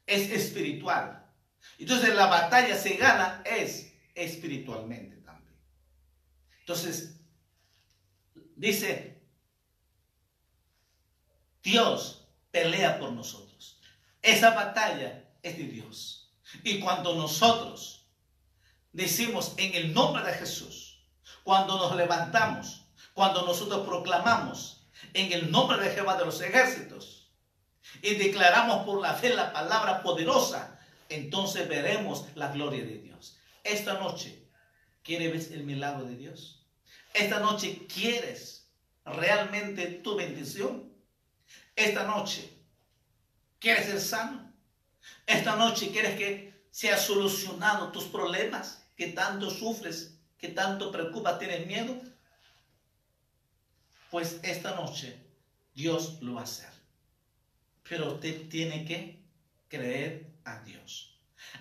Es 0.04 0.30
espiritual. 0.30 1.26
Entonces 1.78 2.14
la 2.14 2.26
batalla 2.26 2.76
se 2.76 2.98
gana 2.98 3.42
es 3.46 3.90
espiritualmente 4.14 5.16
también. 5.16 5.58
Entonces, 6.58 7.18
dice, 8.54 9.24
Dios 11.62 12.19
pelea 12.50 12.98
por 12.98 13.12
nosotros. 13.12 13.78
Esa 14.22 14.50
batalla 14.50 15.24
es 15.42 15.56
de 15.56 15.64
Dios. 15.64 16.30
Y 16.64 16.80
cuando 16.80 17.14
nosotros 17.14 18.06
decimos 18.92 19.54
en 19.56 19.74
el 19.74 19.94
nombre 19.94 20.22
de 20.24 20.32
Jesús, 20.34 21.00
cuando 21.44 21.78
nos 21.78 21.96
levantamos, 21.96 22.84
cuando 23.14 23.46
nosotros 23.46 23.86
proclamamos 23.86 24.86
en 25.14 25.32
el 25.32 25.50
nombre 25.50 25.78
de 25.78 25.90
Jehová 25.90 26.16
de 26.16 26.26
los 26.26 26.40
ejércitos 26.40 27.30
y 28.02 28.14
declaramos 28.14 28.84
por 28.84 29.00
la 29.00 29.14
fe 29.14 29.30
la 29.34 29.52
palabra 29.52 30.02
poderosa, 30.02 30.78
entonces 31.08 31.68
veremos 31.68 32.26
la 32.34 32.48
gloria 32.48 32.84
de 32.84 32.98
Dios. 32.98 33.38
Esta 33.64 33.94
noche, 33.94 34.48
¿quieres 35.02 35.50
ver 35.50 35.58
el 35.58 35.64
milagro 35.64 36.04
de 36.04 36.16
Dios? 36.16 36.66
Esta 37.14 37.40
noche, 37.40 37.86
¿quieres 37.92 38.70
realmente 39.04 39.86
tu 39.86 40.16
bendición? 40.16 40.89
Esta 41.80 42.04
noche, 42.04 42.46
¿quieres 43.58 43.86
ser 43.86 44.00
sano? 44.02 44.52
Esta 45.24 45.56
noche, 45.56 45.90
¿quieres 45.90 46.14
que 46.18 46.66
sea 46.70 46.98
solucionado 46.98 47.90
tus 47.90 48.04
problemas 48.04 48.84
que 48.98 49.06
tanto 49.06 49.48
sufres, 49.48 50.14
que 50.36 50.48
tanto 50.48 50.92
preocupa, 50.92 51.38
tienes 51.38 51.66
miedo? 51.66 51.98
Pues 54.10 54.40
esta 54.42 54.74
noche 54.74 55.24
Dios 55.74 56.18
lo 56.20 56.34
va 56.34 56.42
a 56.42 56.44
hacer. 56.44 56.68
Pero 57.88 58.12
usted 58.12 58.46
tiene 58.50 58.84
que 58.84 59.18
creer 59.70 60.26
a 60.44 60.58
Dios. 60.58 61.18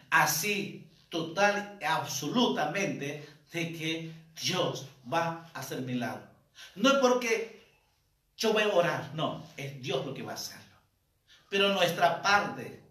Así, 0.09 0.91
total 1.07 1.77
y 1.79 1.85
absolutamente, 1.85 3.25
de 3.53 3.71
que 3.71 4.11
Dios 4.41 4.85
va 5.11 5.49
a 5.53 5.59
hacer 5.59 5.79
milagro. 5.81 6.27
No 6.75 6.89
es 6.89 6.97
porque 6.99 7.58
yo 8.39 8.53
voy 8.53 8.63
a 8.63 8.69
orar, 8.69 9.11
no, 9.13 9.45
es 9.57 9.81
Dios 9.81 10.05
lo 10.05 10.13
que 10.13 10.23
va 10.23 10.31
a 10.31 10.35
hacerlo. 10.35 10.63
Pero 11.49 11.73
nuestra 11.73 12.21
parte 12.21 12.81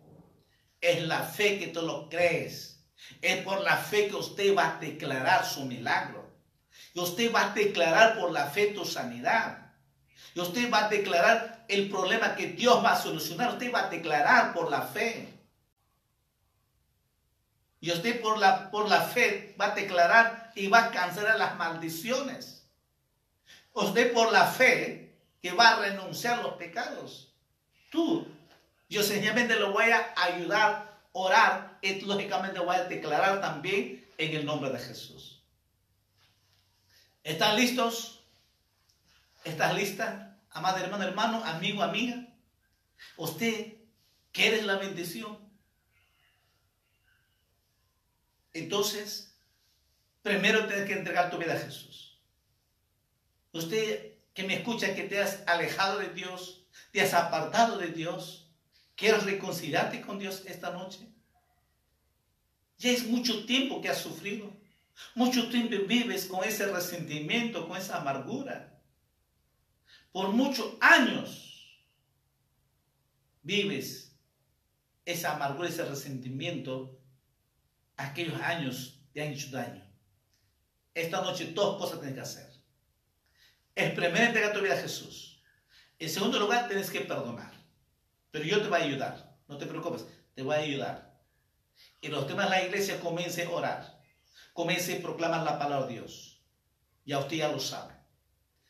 es 0.79 1.03
la 1.05 1.23
fe 1.23 1.59
que 1.59 1.69
tú 1.69 1.81
lo 1.81 2.11
crees. 2.11 2.85
Es 3.23 3.43
por 3.45 3.63
la 3.63 3.79
fe 3.79 4.09
que 4.09 4.17
usted 4.17 4.55
va 4.55 4.77
a 4.77 4.79
declarar 4.79 5.47
su 5.47 5.65
milagro. 5.65 6.29
Y 6.93 7.01
usted 7.01 7.33
va 7.33 7.47
a 7.47 7.55
declarar 7.55 8.19
por 8.19 8.31
la 8.31 8.47
fe 8.49 8.69
tu 8.69 8.85
sanidad. 8.85 9.73
Y 10.35 10.41
usted 10.41 10.71
va 10.71 10.85
a 10.85 10.89
declarar 10.91 11.65
el 11.69 11.89
problema 11.89 12.37
que 12.37 12.49
Dios 12.49 12.85
va 12.85 12.93
a 12.93 13.03
solucionar. 13.03 13.53
Usted 13.53 13.73
va 13.73 13.87
a 13.87 13.91
declarar 13.91 14.53
por 14.53 14.71
la 14.71 14.83
fe. 14.83 15.33
Y 17.81 17.91
usted 17.91 18.21
por 18.21 18.39
la, 18.39 18.71
por 18.71 18.87
la 18.89 19.01
fe 19.01 19.57
va 19.59 19.73
a 19.73 19.75
declarar 19.75 20.53
y 20.55 20.67
va 20.67 20.85
a 20.85 20.91
cancelar 20.91 21.39
las 21.39 21.57
maldiciones. 21.57 22.67
Usted 23.73 24.13
por 24.13 24.31
la 24.31 24.45
fe 24.45 25.08
que 25.43 25.53
va 25.53 25.71
a 25.71 25.81
renunciar 25.81 26.43
los 26.43 26.55
pecados. 26.55 27.33
Tú, 27.91 28.27
yo 28.89 29.03
sencillamente 29.03 29.59
lo 29.59 29.73
voy 29.73 29.91
a 29.91 30.13
ayudar, 30.17 31.01
orar, 31.13 31.79
y 31.83 32.01
lógicamente 32.01 32.59
voy 32.59 32.77
a 32.77 32.85
declarar 32.85 33.41
también 33.41 34.07
en 34.19 34.37
el 34.37 34.45
nombre 34.45 34.71
de 34.71 34.79
Jesús. 34.79 35.43
¿Están 37.23 37.57
listos? 37.57 38.25
¿Estás 39.45 39.75
lista? 39.75 40.39
Amada 40.51 40.81
hermana, 40.81 41.05
hermano, 41.05 41.45
amigo, 41.45 41.83
amiga. 41.83 42.27
¿Usted 43.17 43.75
quiere 44.33 44.63
la 44.63 44.77
bendición? 44.77 45.39
Entonces, 48.53 49.37
primero 50.23 50.67
tienes 50.67 50.87
que 50.87 50.95
entregar 50.95 51.31
tu 51.31 51.39
vida 51.39 51.55
a 51.55 51.59
Jesús. 51.59 52.21
Usted 53.53 54.18
que 54.39 54.45
me 54.45 54.55
escucha, 54.55 54.95
que 54.95 55.03
te 55.03 55.21
has 55.21 55.43
alejado 55.49 55.99
de 55.99 56.11
Dios, 56.11 56.65
te 56.93 57.01
has 57.01 57.13
apartado 57.13 57.77
de 57.77 57.89
Dios, 57.89 58.49
¿quieres 58.95 59.25
reconciliarte 59.25 60.01
con 60.01 60.21
Dios 60.21 60.45
esta 60.47 60.71
noche? 60.71 61.09
Ya 62.79 62.93
es 62.93 63.05
mucho 63.05 63.47
tiempo 63.47 63.83
que 63.83 63.89
has 63.89 63.99
sufrido. 63.99 64.57
Mucho 65.17 65.49
tiempo 65.49 65.75
vives 65.89 66.27
con 66.27 66.45
ese 66.45 66.67
resentimiento, 66.67 67.67
con 67.67 67.77
esa 67.79 67.97
amargura. 67.97 68.81
Por 70.13 70.29
muchos 70.29 70.75
años 70.81 71.83
vives 73.43 74.17
esa 75.05 75.35
amargura, 75.35 75.69
ese 75.69 75.85
resentimiento 75.85 76.97
aquellos 77.97 78.41
años 78.41 79.01
te 79.13 79.21
han 79.21 79.33
hecho 79.33 79.51
daño. 79.51 79.85
Esta 80.95 81.23
noche 81.23 81.51
dos 81.53 81.77
cosas 81.77 81.99
tienes 81.99 82.15
que 82.15 82.21
hacer. 82.21 82.48
El 83.79 83.93
primero, 83.95 84.25
entregar 84.25 84.53
tu 84.53 84.61
vida 84.61 84.75
a 84.75 84.79
Jesús. 84.79 85.41
En 86.01 86.11
segundo 86.11 86.41
lugar, 86.41 86.67
tienes 86.67 86.91
que 86.91 87.03
perdonar. 87.03 87.53
Pero 88.33 88.45
yo 88.45 88.61
te 88.61 88.67
voy 88.67 88.81
a 88.81 88.83
ayudar. 88.83 89.39
No 89.47 89.57
te 89.57 89.67
preocupes, 89.67 90.05
te 90.35 90.43
voy 90.43 90.57
a 90.57 90.59
ayudar. 90.59 91.21
Y 92.01 92.09
los 92.09 92.27
temas 92.27 92.47
de 92.47 92.57
la 92.57 92.65
iglesia 92.65 92.99
comience 92.99 93.45
a 93.45 93.51
orar. 93.51 94.03
Comience 94.53 94.97
a 94.97 95.01
proclamar 95.01 95.45
la 95.45 95.61
palabra 95.61 95.87
de 95.87 95.93
Dios. 95.93 96.43
Ya 97.05 97.21
usted 97.21 97.37
ya 97.37 97.53
lo 97.53 97.61
sabe. 97.61 97.95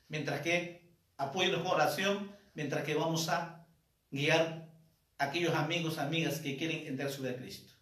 Mientras 0.09 0.43
que 0.43 0.93
apoyen 1.17 1.55
con 1.55 1.67
oración, 1.69 2.37
mientras 2.53 2.85
que 2.85 2.95
vamos 2.95 3.31
a 3.31 3.67
guiar 4.11 4.69
a 5.17 5.25
aquellos 5.25 5.55
amigos, 5.55 5.97
amigas 5.97 6.41
que 6.41 6.59
quieren 6.59 6.87
entrar 6.87 7.11
su 7.11 7.23
vida 7.23 7.33
a 7.33 7.37
Cristo. 7.37 7.73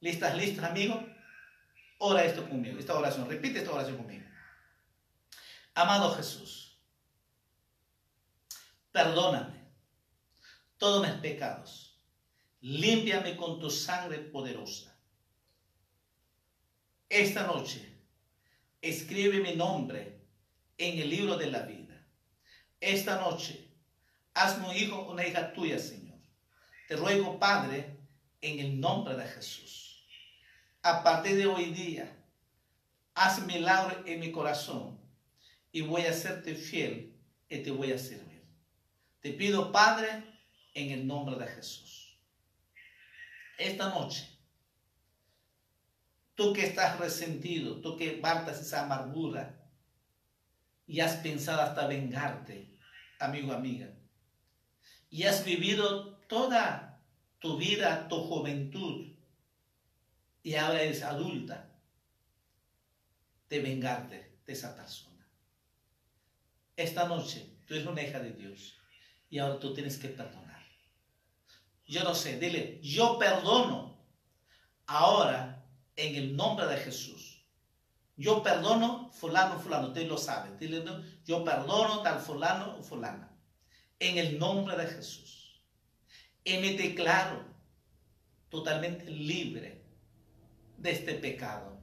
¿Listas, 0.00 0.36
listas, 0.36 0.66
amigo? 0.66 1.08
Ora 2.00 2.22
esto 2.22 2.46
conmigo, 2.46 2.78
esta 2.78 2.98
oración. 2.98 3.30
Repite 3.30 3.60
esta 3.60 3.72
oración 3.72 3.96
conmigo. 3.96 4.23
Amado 5.74 6.14
Jesús, 6.14 6.78
perdóname 8.92 9.64
todos 10.78 11.06
mis 11.06 11.16
pecados. 11.20 11.98
Límpiame 12.60 13.36
con 13.36 13.58
tu 13.58 13.68
sangre 13.68 14.18
poderosa. 14.18 14.96
Esta 17.08 17.46
noche, 17.46 18.00
escribe 18.80 19.40
mi 19.40 19.54
nombre 19.54 20.26
en 20.78 20.98
el 20.98 21.10
libro 21.10 21.36
de 21.36 21.50
la 21.50 21.60
vida. 21.60 22.06
Esta 22.80 23.20
noche, 23.20 23.68
hazme 24.32 24.68
un 24.68 24.76
hijo, 24.76 25.02
una 25.10 25.26
hija 25.26 25.52
tuya, 25.52 25.78
Señor. 25.78 26.18
Te 26.88 26.96
ruego, 26.96 27.38
Padre, 27.38 27.98
en 28.40 28.60
el 28.60 28.80
nombre 28.80 29.14
de 29.16 29.26
Jesús 29.28 29.84
a 30.84 31.02
partir 31.02 31.36
de 31.38 31.46
hoy 31.46 31.72
día, 31.72 32.14
haz 33.14 33.40
milagro 33.46 34.02
en 34.04 34.20
mi 34.20 34.30
corazón 34.30 35.00
y 35.74 35.80
voy 35.80 36.02
a 36.02 36.12
serte 36.12 36.54
fiel 36.54 37.20
y 37.48 37.58
te 37.58 37.72
voy 37.72 37.90
a 37.90 37.98
servir. 37.98 38.44
Te 39.20 39.32
pido, 39.32 39.72
Padre, 39.72 40.22
en 40.72 40.92
el 40.92 41.04
nombre 41.04 41.34
de 41.34 41.48
Jesús. 41.48 42.16
Esta 43.58 43.88
noche, 43.88 44.24
tú 46.36 46.52
que 46.52 46.64
estás 46.64 47.00
resentido, 47.00 47.80
tú 47.80 47.96
que 47.96 48.20
bartas 48.20 48.60
esa 48.60 48.84
amargura 48.84 49.68
y 50.86 51.00
has 51.00 51.16
pensado 51.16 51.60
hasta 51.60 51.88
vengarte, 51.88 52.78
amigo, 53.18 53.52
amiga, 53.52 53.92
y 55.10 55.24
has 55.24 55.44
vivido 55.44 56.18
toda 56.28 57.02
tu 57.40 57.58
vida, 57.58 58.06
tu 58.06 58.20
juventud, 58.22 59.12
y 60.40 60.54
ahora 60.54 60.82
eres 60.82 61.02
adulta 61.02 61.68
de 63.48 63.58
vengarte 63.58 64.38
de 64.46 64.52
esa 64.52 64.76
persona. 64.76 65.13
Esta 66.76 67.06
noche 67.06 67.58
tú 67.66 67.74
eres 67.74 67.86
una 67.86 68.02
hija 68.02 68.18
de 68.18 68.32
Dios 68.32 68.76
y 69.30 69.38
ahora 69.38 69.58
tú 69.58 69.74
tienes 69.74 69.96
que 69.96 70.08
perdonar. 70.08 70.62
Yo 71.86 72.02
no 72.02 72.14
sé, 72.14 72.38
dile, 72.38 72.80
yo 72.82 73.18
perdono 73.18 74.04
ahora 74.86 75.66
en 75.96 76.16
el 76.16 76.36
nombre 76.36 76.66
de 76.66 76.76
Jesús. 76.78 77.44
Yo 78.16 78.42
perdono 78.42 79.10
fulano, 79.12 79.58
fulano, 79.58 79.88
usted 79.88 80.06
lo 80.06 80.16
sabe. 80.16 80.56
Dile, 80.58 80.84
yo 81.24 81.44
perdono 81.44 82.00
tal 82.02 82.20
fulano 82.20 82.78
o 82.78 82.82
fulana. 82.82 83.36
En 83.98 84.18
el 84.18 84.38
nombre 84.38 84.76
de 84.76 84.86
Jesús. 84.86 85.62
Y 86.44 86.58
me 86.58 86.74
declaro 86.74 87.44
totalmente 88.48 89.10
libre 89.10 89.82
de 90.76 90.90
este 90.90 91.14
pecado 91.14 91.80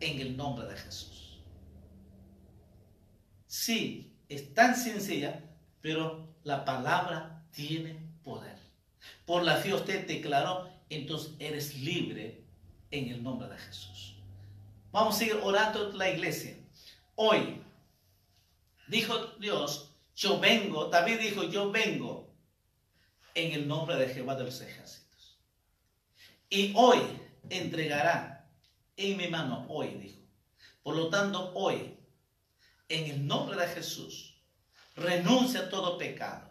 en 0.00 0.20
el 0.20 0.36
nombre 0.36 0.66
de 0.66 0.76
Jesús. 0.76 1.40
Sí, 3.46 4.11
es 4.34 4.54
tan 4.54 4.76
sencilla, 4.76 5.40
pero 5.80 6.34
la 6.44 6.64
palabra 6.64 7.44
tiene 7.52 7.96
poder. 8.22 8.56
Por 9.26 9.42
la 9.42 9.56
fe 9.56 9.74
usted 9.74 10.06
declaró, 10.06 10.70
entonces 10.88 11.32
eres 11.38 11.76
libre 11.76 12.44
en 12.90 13.08
el 13.08 13.22
nombre 13.22 13.48
de 13.48 13.58
Jesús. 13.58 14.16
Vamos 14.90 15.16
a 15.16 15.18
seguir 15.18 15.38
orando 15.42 15.92
la 15.92 16.10
iglesia. 16.10 16.56
Hoy, 17.14 17.62
dijo 18.88 19.16
Dios, 19.38 19.94
yo 20.14 20.38
vengo, 20.38 20.86
David 20.86 21.18
dijo, 21.20 21.44
yo 21.44 21.70
vengo 21.70 22.30
en 23.34 23.52
el 23.52 23.66
nombre 23.66 23.96
de 23.96 24.08
Jehová 24.08 24.34
de 24.34 24.44
los 24.44 24.60
ejércitos. 24.60 25.38
Y 26.50 26.72
hoy 26.76 27.00
entregará 27.48 28.50
en 28.96 29.16
mi 29.16 29.28
mano, 29.28 29.66
hoy 29.68 29.88
dijo. 29.88 30.20
Por 30.82 30.96
lo 30.96 31.08
tanto, 31.08 31.52
hoy, 31.54 31.96
en 32.92 33.10
el 33.10 33.26
nombre 33.26 33.58
de 33.58 33.66
Jesús, 33.68 34.34
renuncia 34.94 35.60
a 35.60 35.68
todo 35.70 35.96
pecado. 35.96 36.50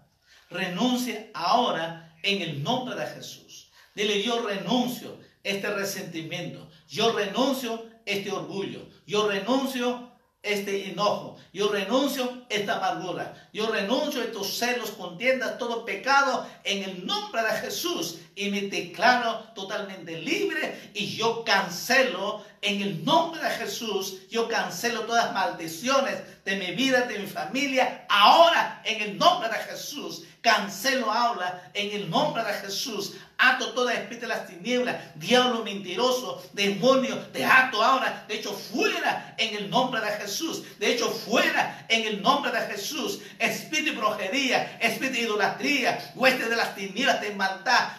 Renuncia 0.49 1.29
ahora 1.33 2.15
en 2.23 2.41
el 2.41 2.63
nombre 2.63 2.95
de 2.95 3.05
Jesús. 3.05 3.69
Dile, 3.93 4.21
yo 4.23 4.45
renuncio 4.45 5.17
este 5.43 5.69
resentimiento. 5.73 6.69
Yo 6.87 7.13
renuncio 7.13 7.85
este 8.05 8.31
orgullo. 8.31 8.89
Yo 9.05 9.27
renuncio 9.27 10.10
este 10.43 10.89
enojo. 10.89 11.37
Yo 11.53 11.69
renuncio 11.69 12.45
esta 12.49 12.77
amargura. 12.77 13.49
Yo 13.53 13.67
renuncio 13.67 14.21
estos 14.21 14.57
celos, 14.57 14.91
contiendas, 14.91 15.57
todo 15.57 15.85
pecado 15.85 16.47
en 16.63 16.83
el 16.83 17.05
nombre 17.05 17.43
de 17.43 17.51
Jesús 17.59 18.17
y 18.35 18.49
me 18.49 18.61
declaro 18.61 19.39
totalmente 19.53 20.17
libre 20.17 20.91
y 20.93 21.15
yo 21.15 21.43
cancelo 21.43 22.43
en 22.61 22.81
el 22.81 23.03
nombre 23.03 23.41
de 23.43 23.49
Jesús, 23.49 24.27
yo 24.29 24.47
cancelo 24.47 25.01
todas 25.01 25.33
maldiciones 25.33 26.21
de 26.45 26.55
mi 26.57 26.71
vida, 26.75 27.01
de 27.01 27.19
mi 27.19 27.27
familia, 27.27 28.05
ahora 28.07 28.81
en 28.85 29.01
el 29.01 29.17
nombre 29.17 29.49
de 29.49 29.55
Jesús. 29.55 30.23
Cancelo 30.41 31.11
ahora 31.11 31.69
en 31.73 31.91
el 31.91 32.09
nombre 32.09 32.43
de 32.43 32.53
Jesús. 32.53 33.13
Ato 33.43 33.73
toda 33.73 33.95
espíritu 33.95 34.21
de 34.21 34.27
las 34.27 34.45
tinieblas, 34.45 34.97
diablo 35.15 35.63
mentiroso, 35.63 36.47
demonio, 36.53 37.17
te 37.33 37.43
ato 37.43 37.81
ahora. 37.81 38.23
De 38.27 38.35
hecho, 38.35 38.53
fuera 38.53 39.33
en 39.35 39.55
el 39.55 39.67
nombre 39.67 39.99
de 39.99 40.11
Jesús. 40.11 40.61
De 40.77 40.93
hecho, 40.93 41.09
fuera 41.09 41.83
en 41.89 42.05
el 42.05 42.21
nombre 42.21 42.51
de 42.51 42.61
Jesús. 42.67 43.19
Espíritu 43.39 43.93
de 43.93 43.97
brujería, 43.97 44.77
espíritu 44.79 45.15
de 45.15 45.21
idolatría, 45.21 46.11
hueste 46.13 46.47
de 46.49 46.55
las 46.55 46.75
tinieblas, 46.75 47.19
de 47.19 47.31
maldad, 47.31 47.89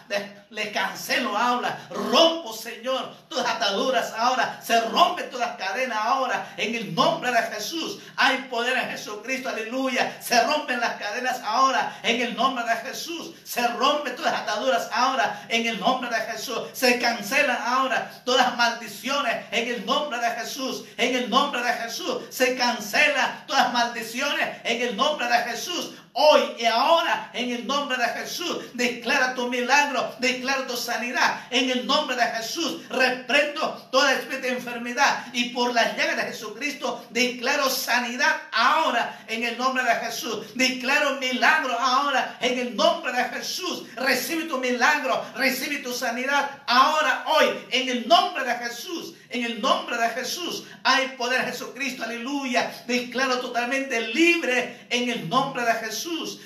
le 0.53 0.71
cancelo 0.71 1.35
ahora. 1.35 1.79
Rompo, 1.89 2.53
Señor, 2.53 3.11
todas 3.27 3.47
ataduras 3.47 4.13
ahora. 4.15 4.59
Se 4.63 4.79
rompen 4.81 5.29
todas 5.31 5.49
las 5.49 5.57
cadenas 5.57 5.97
ahora. 5.99 6.53
En 6.57 6.75
el 6.75 6.93
nombre 6.93 7.31
de 7.31 7.41
Jesús. 7.53 7.99
Hay 8.15 8.37
poder 8.51 8.77
en 8.77 8.91
Jesucristo. 8.91 9.49
Aleluya. 9.49 10.15
Se 10.21 10.39
rompen 10.43 10.79
las 10.79 11.01
cadenas 11.01 11.41
ahora. 11.43 11.97
En 12.03 12.21
el 12.21 12.35
nombre 12.35 12.63
de 12.65 12.75
Jesús. 12.87 13.31
Se 13.43 13.67
rompen 13.67 14.15
todas 14.15 14.31
las 14.31 14.41
ataduras 14.43 14.89
ahora. 14.93 15.43
En 15.49 15.65
el 15.65 15.79
nombre 15.79 16.09
de 16.11 16.21
Jesús. 16.31 16.59
Se 16.73 16.99
cancelan 16.99 17.57
ahora 17.65 18.11
todas 18.23 18.45
las 18.45 18.55
maldiciones. 18.55 19.45
En 19.51 19.67
el 19.69 19.85
nombre 19.87 20.19
de 20.19 20.29
Jesús. 20.31 20.85
En 20.97 21.15
el 21.15 21.29
nombre 21.31 21.63
de 21.63 21.73
Jesús. 21.73 22.25
Se 22.29 22.55
cancelan 22.55 23.47
todas 23.47 23.63
las 23.63 23.73
maldiciones. 23.73 24.57
En 24.63 24.81
el 24.83 24.95
nombre 24.95 25.27
de 25.27 25.37
Jesús. 25.49 25.93
Hoy 26.15 26.41
y 26.59 26.65
ahora, 26.65 27.31
en 27.33 27.49
el 27.49 27.65
nombre 27.65 27.97
de 27.97 28.07
Jesús, 28.09 28.59
declara 28.75 29.33
tu 29.33 29.49
milagro, 29.49 30.13
declara 30.19 30.67
tu 30.67 30.77
sanidad. 30.77 31.41
En 31.49 31.71
el 31.71 31.87
nombre 31.87 32.15
de 32.15 32.21
Jesús, 32.21 32.87
reprendo 32.87 33.87
toda 33.91 34.13
especie 34.13 34.41
de 34.41 34.49
enfermedad. 34.49 35.25
Y 35.33 35.49
por 35.49 35.73
las 35.73 35.97
llagas 35.97 36.17
de 36.17 36.31
Jesucristo, 36.31 37.03
declaro 37.09 37.67
sanidad 37.67 38.43
ahora, 38.51 39.25
en 39.27 39.43
el 39.43 39.57
nombre 39.57 39.83
de 39.83 39.95
Jesús. 40.05 40.45
Declaro 40.53 41.19
milagro 41.19 41.79
ahora, 41.79 42.37
en 42.41 42.59
el 42.59 42.75
nombre 42.75 43.11
de 43.11 43.23
Jesús. 43.25 43.83
Recibe 43.95 44.43
tu 44.43 44.59
milagro, 44.59 45.25
recibe 45.35 45.77
tu 45.77 45.93
sanidad 45.93 46.47
ahora, 46.67 47.25
hoy, 47.25 47.47
en 47.71 47.89
el 47.89 48.07
nombre 48.07 48.43
de 48.43 48.53
Jesús. 48.57 49.15
En 49.29 49.43
el 49.43 49.59
nombre 49.61 49.97
de 49.97 50.09
Jesús 50.09 50.63
hay 50.83 51.07
poder 51.17 51.43
Jesucristo, 51.45 52.03
aleluya. 52.03 52.71
Declaro 52.85 53.39
totalmente 53.39 53.99
libre 54.09 54.85
en 54.91 55.09
el 55.09 55.27
nombre 55.27 55.65
de 55.65 55.73
Jesús. 55.73 56.02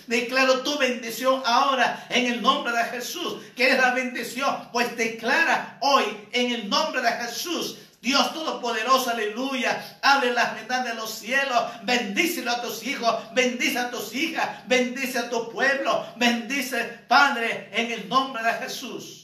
Declaro 0.07 0.61
tu 0.61 0.77
bendición 0.77 1.41
ahora 1.45 2.07
en 2.09 2.27
el 2.27 2.41
nombre 2.41 2.71
de 2.73 2.83
Jesús. 2.85 3.37
¿Qué 3.55 3.71
es 3.71 3.77
la 3.77 3.93
bendición? 3.93 4.69
Pues 4.71 4.95
declara 4.95 5.77
hoy 5.81 6.05
en 6.31 6.51
el 6.51 6.69
nombre 6.69 7.01
de 7.01 7.11
Jesús 7.11 7.77
Dios 7.99 8.33
Todopoderoso, 8.33 9.09
aleluya. 9.09 9.99
Abre 10.01 10.31
las 10.31 10.55
ventanas 10.55 10.85
de 10.85 10.93
los 10.93 11.11
cielos. 11.11 11.63
Bendícelo 11.83 12.51
a 12.51 12.61
tus 12.61 12.85
hijos. 12.85 13.15
Bendice 13.33 13.79
a 13.79 13.89
tus 13.89 14.13
hijas. 14.13 14.65
Bendice 14.67 15.17
a 15.17 15.29
tu 15.29 15.51
pueblo. 15.51 16.05
Bendice, 16.15 16.83
Padre, 17.07 17.69
en 17.73 17.91
el 17.91 18.07
nombre 18.07 18.43
de 18.43 18.53
Jesús. 18.53 19.16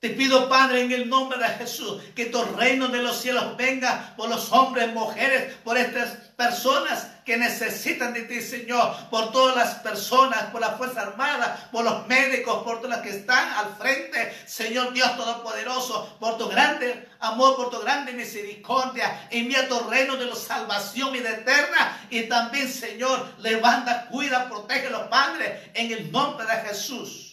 Te 0.00 0.10
pido, 0.10 0.48
Padre, 0.48 0.82
en 0.82 0.92
el 0.92 1.08
nombre 1.08 1.38
de 1.38 1.48
Jesús, 1.54 2.00
que 2.14 2.26
tu 2.26 2.40
reino 2.56 2.86
de 2.86 3.02
los 3.02 3.20
cielos 3.20 3.56
venga 3.56 4.14
por 4.16 4.28
los 4.28 4.52
hombres, 4.52 4.94
mujeres, 4.94 5.56
por 5.64 5.76
estas 5.76 6.10
personas 6.36 7.08
que 7.24 7.36
necesitan 7.36 8.14
de 8.14 8.22
ti, 8.22 8.40
Señor, 8.40 8.94
por 9.10 9.32
todas 9.32 9.56
las 9.56 9.74
personas, 9.80 10.44
por 10.52 10.60
la 10.60 10.76
Fuerza 10.76 11.02
Armada, 11.02 11.68
por 11.72 11.82
los 11.82 12.06
médicos, 12.06 12.62
por 12.62 12.76
todas 12.80 12.98
las 12.98 13.00
que 13.00 13.18
están 13.18 13.52
al 13.54 13.74
frente, 13.76 14.32
Señor 14.46 14.92
Dios 14.92 15.16
Todopoderoso, 15.16 16.16
por 16.20 16.38
tu 16.38 16.48
grande 16.48 17.08
amor, 17.18 17.56
por 17.56 17.70
tu 17.70 17.80
grande 17.80 18.12
misericordia. 18.12 19.26
Envía 19.32 19.68
tu 19.68 19.80
reino 19.80 20.14
de 20.14 20.26
la 20.26 20.36
salvación 20.36 21.16
y 21.16 21.18
de 21.18 21.30
eterna. 21.30 22.06
Y 22.08 22.22
también, 22.28 22.72
Señor, 22.72 23.34
levanta, 23.38 24.06
cuida, 24.06 24.48
protege 24.48 24.90
los 24.90 25.08
padres 25.08 25.70
en 25.74 25.90
el 25.90 26.12
nombre 26.12 26.46
de 26.46 26.68
Jesús. 26.68 27.27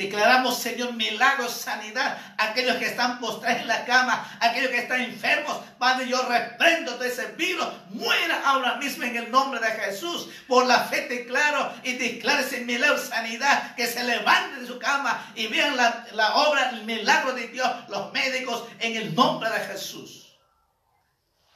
Declaramos, 0.00 0.56
Señor, 0.56 0.94
milagros, 0.94 1.52
sanidad. 1.52 2.16
Aquellos 2.38 2.78
que 2.78 2.86
están 2.86 3.20
postrados 3.20 3.60
en 3.60 3.68
la 3.68 3.84
cama, 3.84 4.26
aquellos 4.40 4.70
que 4.70 4.78
están 4.78 5.02
enfermos. 5.02 5.60
Padre, 5.78 6.08
yo 6.08 6.26
reprendo 6.26 6.96
de 6.96 7.08
ese 7.08 7.26
virus. 7.32 7.66
Muera 7.90 8.40
ahora 8.46 8.76
mismo 8.76 9.04
en 9.04 9.14
el 9.14 9.30
nombre 9.30 9.60
de 9.60 9.66
Jesús. 9.72 10.30
Por 10.48 10.64
la 10.64 10.84
fe 10.84 11.06
declaro 11.06 11.74
y 11.84 11.98
declaro 11.98 12.40
ese 12.40 12.62
milagro, 12.62 12.96
sanidad. 12.96 13.74
Que 13.74 13.86
se 13.86 14.02
levanten 14.02 14.62
de 14.62 14.66
su 14.66 14.78
cama 14.78 15.32
y 15.34 15.48
vean 15.48 15.76
la, 15.76 16.06
la 16.12 16.34
obra, 16.34 16.70
el 16.70 16.84
milagro 16.84 17.34
de 17.34 17.48
Dios, 17.48 17.70
los 17.90 18.10
médicos, 18.10 18.68
en 18.78 18.96
el 18.96 19.14
nombre 19.14 19.50
de 19.50 19.60
Jesús. 19.66 20.34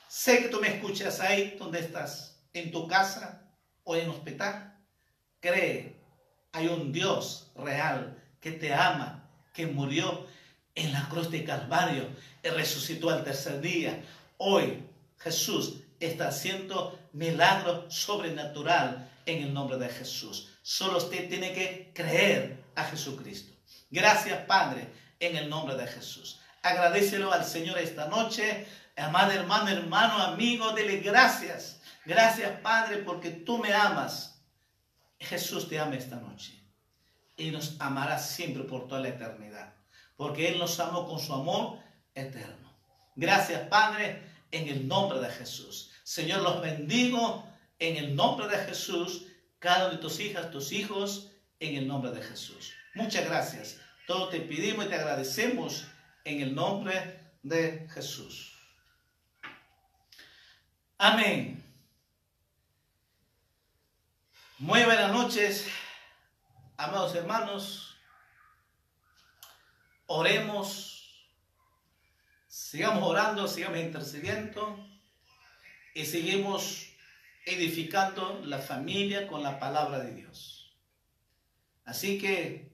Sé 0.07 0.43
que 0.43 0.49
tú 0.49 0.61
me 0.61 0.69
escuchas 0.69 1.19
ahí 1.21 1.57
donde 1.59 1.81
estás, 1.81 2.43
en 2.53 2.71
tu 2.71 2.87
casa 2.89 3.41
o 3.85 3.97
en 3.97 4.11
hospital. 4.11 4.77
Cree, 5.41 5.99
hay 6.53 6.69
un 6.69 6.93
Dios 6.93 7.51
real 7.57 8.21
que 8.45 8.53
te 8.53 8.75
ama, 8.75 9.27
que 9.55 9.67
murió 9.67 10.27
en 10.75 10.93
la 10.93 11.09
cruz 11.09 11.31
de 11.31 11.45
Calvario 11.45 12.07
y 12.43 12.49
resucitó 12.51 13.09
al 13.09 13.25
tercer 13.25 13.59
día. 13.63 14.05
Hoy 14.37 14.85
Jesús 15.19 15.77
está 15.99 16.29
haciendo 16.29 16.99
milagro 17.15 17.91
sobrenatural 17.91 19.11
en 19.25 19.45
el 19.45 19.55
nombre 19.55 19.79
de 19.79 19.89
Jesús. 19.89 20.51
Solo 20.61 20.99
usted 20.99 21.27
tiene 21.31 21.55
que 21.55 21.91
creer 21.95 22.63
a 22.75 22.85
Jesucristo. 22.85 23.51
Gracias, 23.91 24.39
Padre, 24.45 24.89
en 25.21 25.37
el 25.37 25.49
nombre 25.49 25.75
de 25.77 25.87
Jesús. 25.87 26.39
Agradecelo 26.61 27.33
al 27.33 27.47
Señor 27.47 27.79
esta 27.79 28.09
noche. 28.09 28.67
Amado 28.95 29.33
hermano, 29.33 29.71
hermano, 29.71 30.23
amigo, 30.23 30.73
dele 30.73 30.99
gracias. 30.99 31.81
Gracias, 32.05 32.61
Padre, 32.61 32.99
porque 32.99 33.31
tú 33.31 33.57
me 33.57 33.73
amas. 33.73 34.39
Jesús 35.19 35.67
te 35.67 35.79
ama 35.79 35.95
esta 35.95 36.17
noche 36.17 36.64
y 37.37 37.51
nos 37.51 37.81
amará 37.81 38.19
siempre 38.19 38.65
por 38.65 38.87
toda 38.87 39.01
la 39.01 39.09
eternidad, 39.09 39.75
porque 40.17 40.49
Él 40.49 40.59
nos 40.59 40.79
amó 40.81 41.07
con 41.07 41.19
su 41.19 41.33
amor 41.33 41.79
eterno. 42.15 42.73
Gracias, 43.17 43.69
Padre, 43.69 44.23
en 44.51 44.69
el 44.69 44.87
nombre 44.87 45.21
de 45.21 45.31
Jesús. 45.31 45.91
Señor, 46.03 46.43
los 46.43 46.61
bendigo 46.61 47.49
en 47.79 47.97
el 47.97 48.15
nombre 48.15 48.49
de 48.49 48.59
Jesús, 48.59 49.27
cada 49.59 49.87
uno 49.87 49.97
de 49.97 50.01
tus 50.01 50.21
hijas, 50.21 50.51
tus 50.51 50.73
hijos, 50.73 51.31
en 51.61 51.77
el 51.77 51.87
nombre 51.87 52.11
de 52.11 52.23
Jesús. 52.23 52.73
Muchas 52.95 53.25
gracias. 53.25 53.81
Todo 54.07 54.29
te 54.29 54.41
pedimos 54.41 54.87
y 54.87 54.89
te 54.89 54.95
agradecemos 54.97 55.87
en 56.25 56.41
el 56.41 56.55
nombre 56.55 57.21
de 57.43 57.89
Jesús. 57.93 58.53
Amén. 60.99 61.63
Muy 64.59 64.85
buenas 64.85 65.13
noches. 65.13 65.67
Amados 66.77 67.15
hermanos, 67.15 67.97
oremos, 70.07 71.29
sigamos 72.49 73.09
orando, 73.09 73.47
sigamos 73.47 73.79
intercediendo 73.79 74.85
y 75.95 76.05
seguimos 76.05 76.89
edificando 77.47 78.41
la 78.45 78.59
familia 78.59 79.29
con 79.29 79.45
la 79.45 79.61
palabra 79.61 80.01
de 80.01 80.15
Dios. 80.15 80.77
Así 81.85 82.19
que 82.19 82.73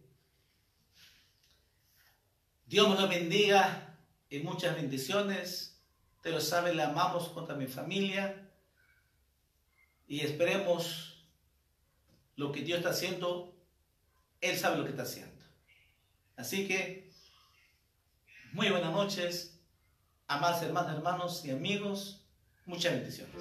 Dios 2.67 2.89
nos 2.89 3.09
bendiga 3.09 3.99
y 4.31 4.39
muchas 4.39 4.77
bendiciones 4.77 5.67
Te 6.23 6.31
lo 6.31 6.41
sabe, 6.41 6.75
le 6.75 6.83
amamos 6.83 7.29
contra 7.31 7.55
mi 7.55 7.67
familia 7.67 8.49
y 10.07 10.21
esperemos 10.21 11.27
lo 12.37 12.53
que 12.53 12.63
Dios 12.63 12.79
está 12.79 12.91
haciendo. 12.91 13.60
Él 14.41 14.57
sabe 14.57 14.79
lo 14.79 14.85
que 14.85 14.91
está 14.91 15.03
haciendo. 15.03 15.45
Así 16.37 16.67
que, 16.67 17.11
muy 18.53 18.71
buenas 18.71 18.93
noches, 18.93 19.61
amados 20.27 20.63
hermanos, 20.63 20.93
hermanos 20.95 21.45
y 21.45 21.51
amigos. 21.51 22.27
Muchas 22.65 22.93
bendiciones. 22.93 23.35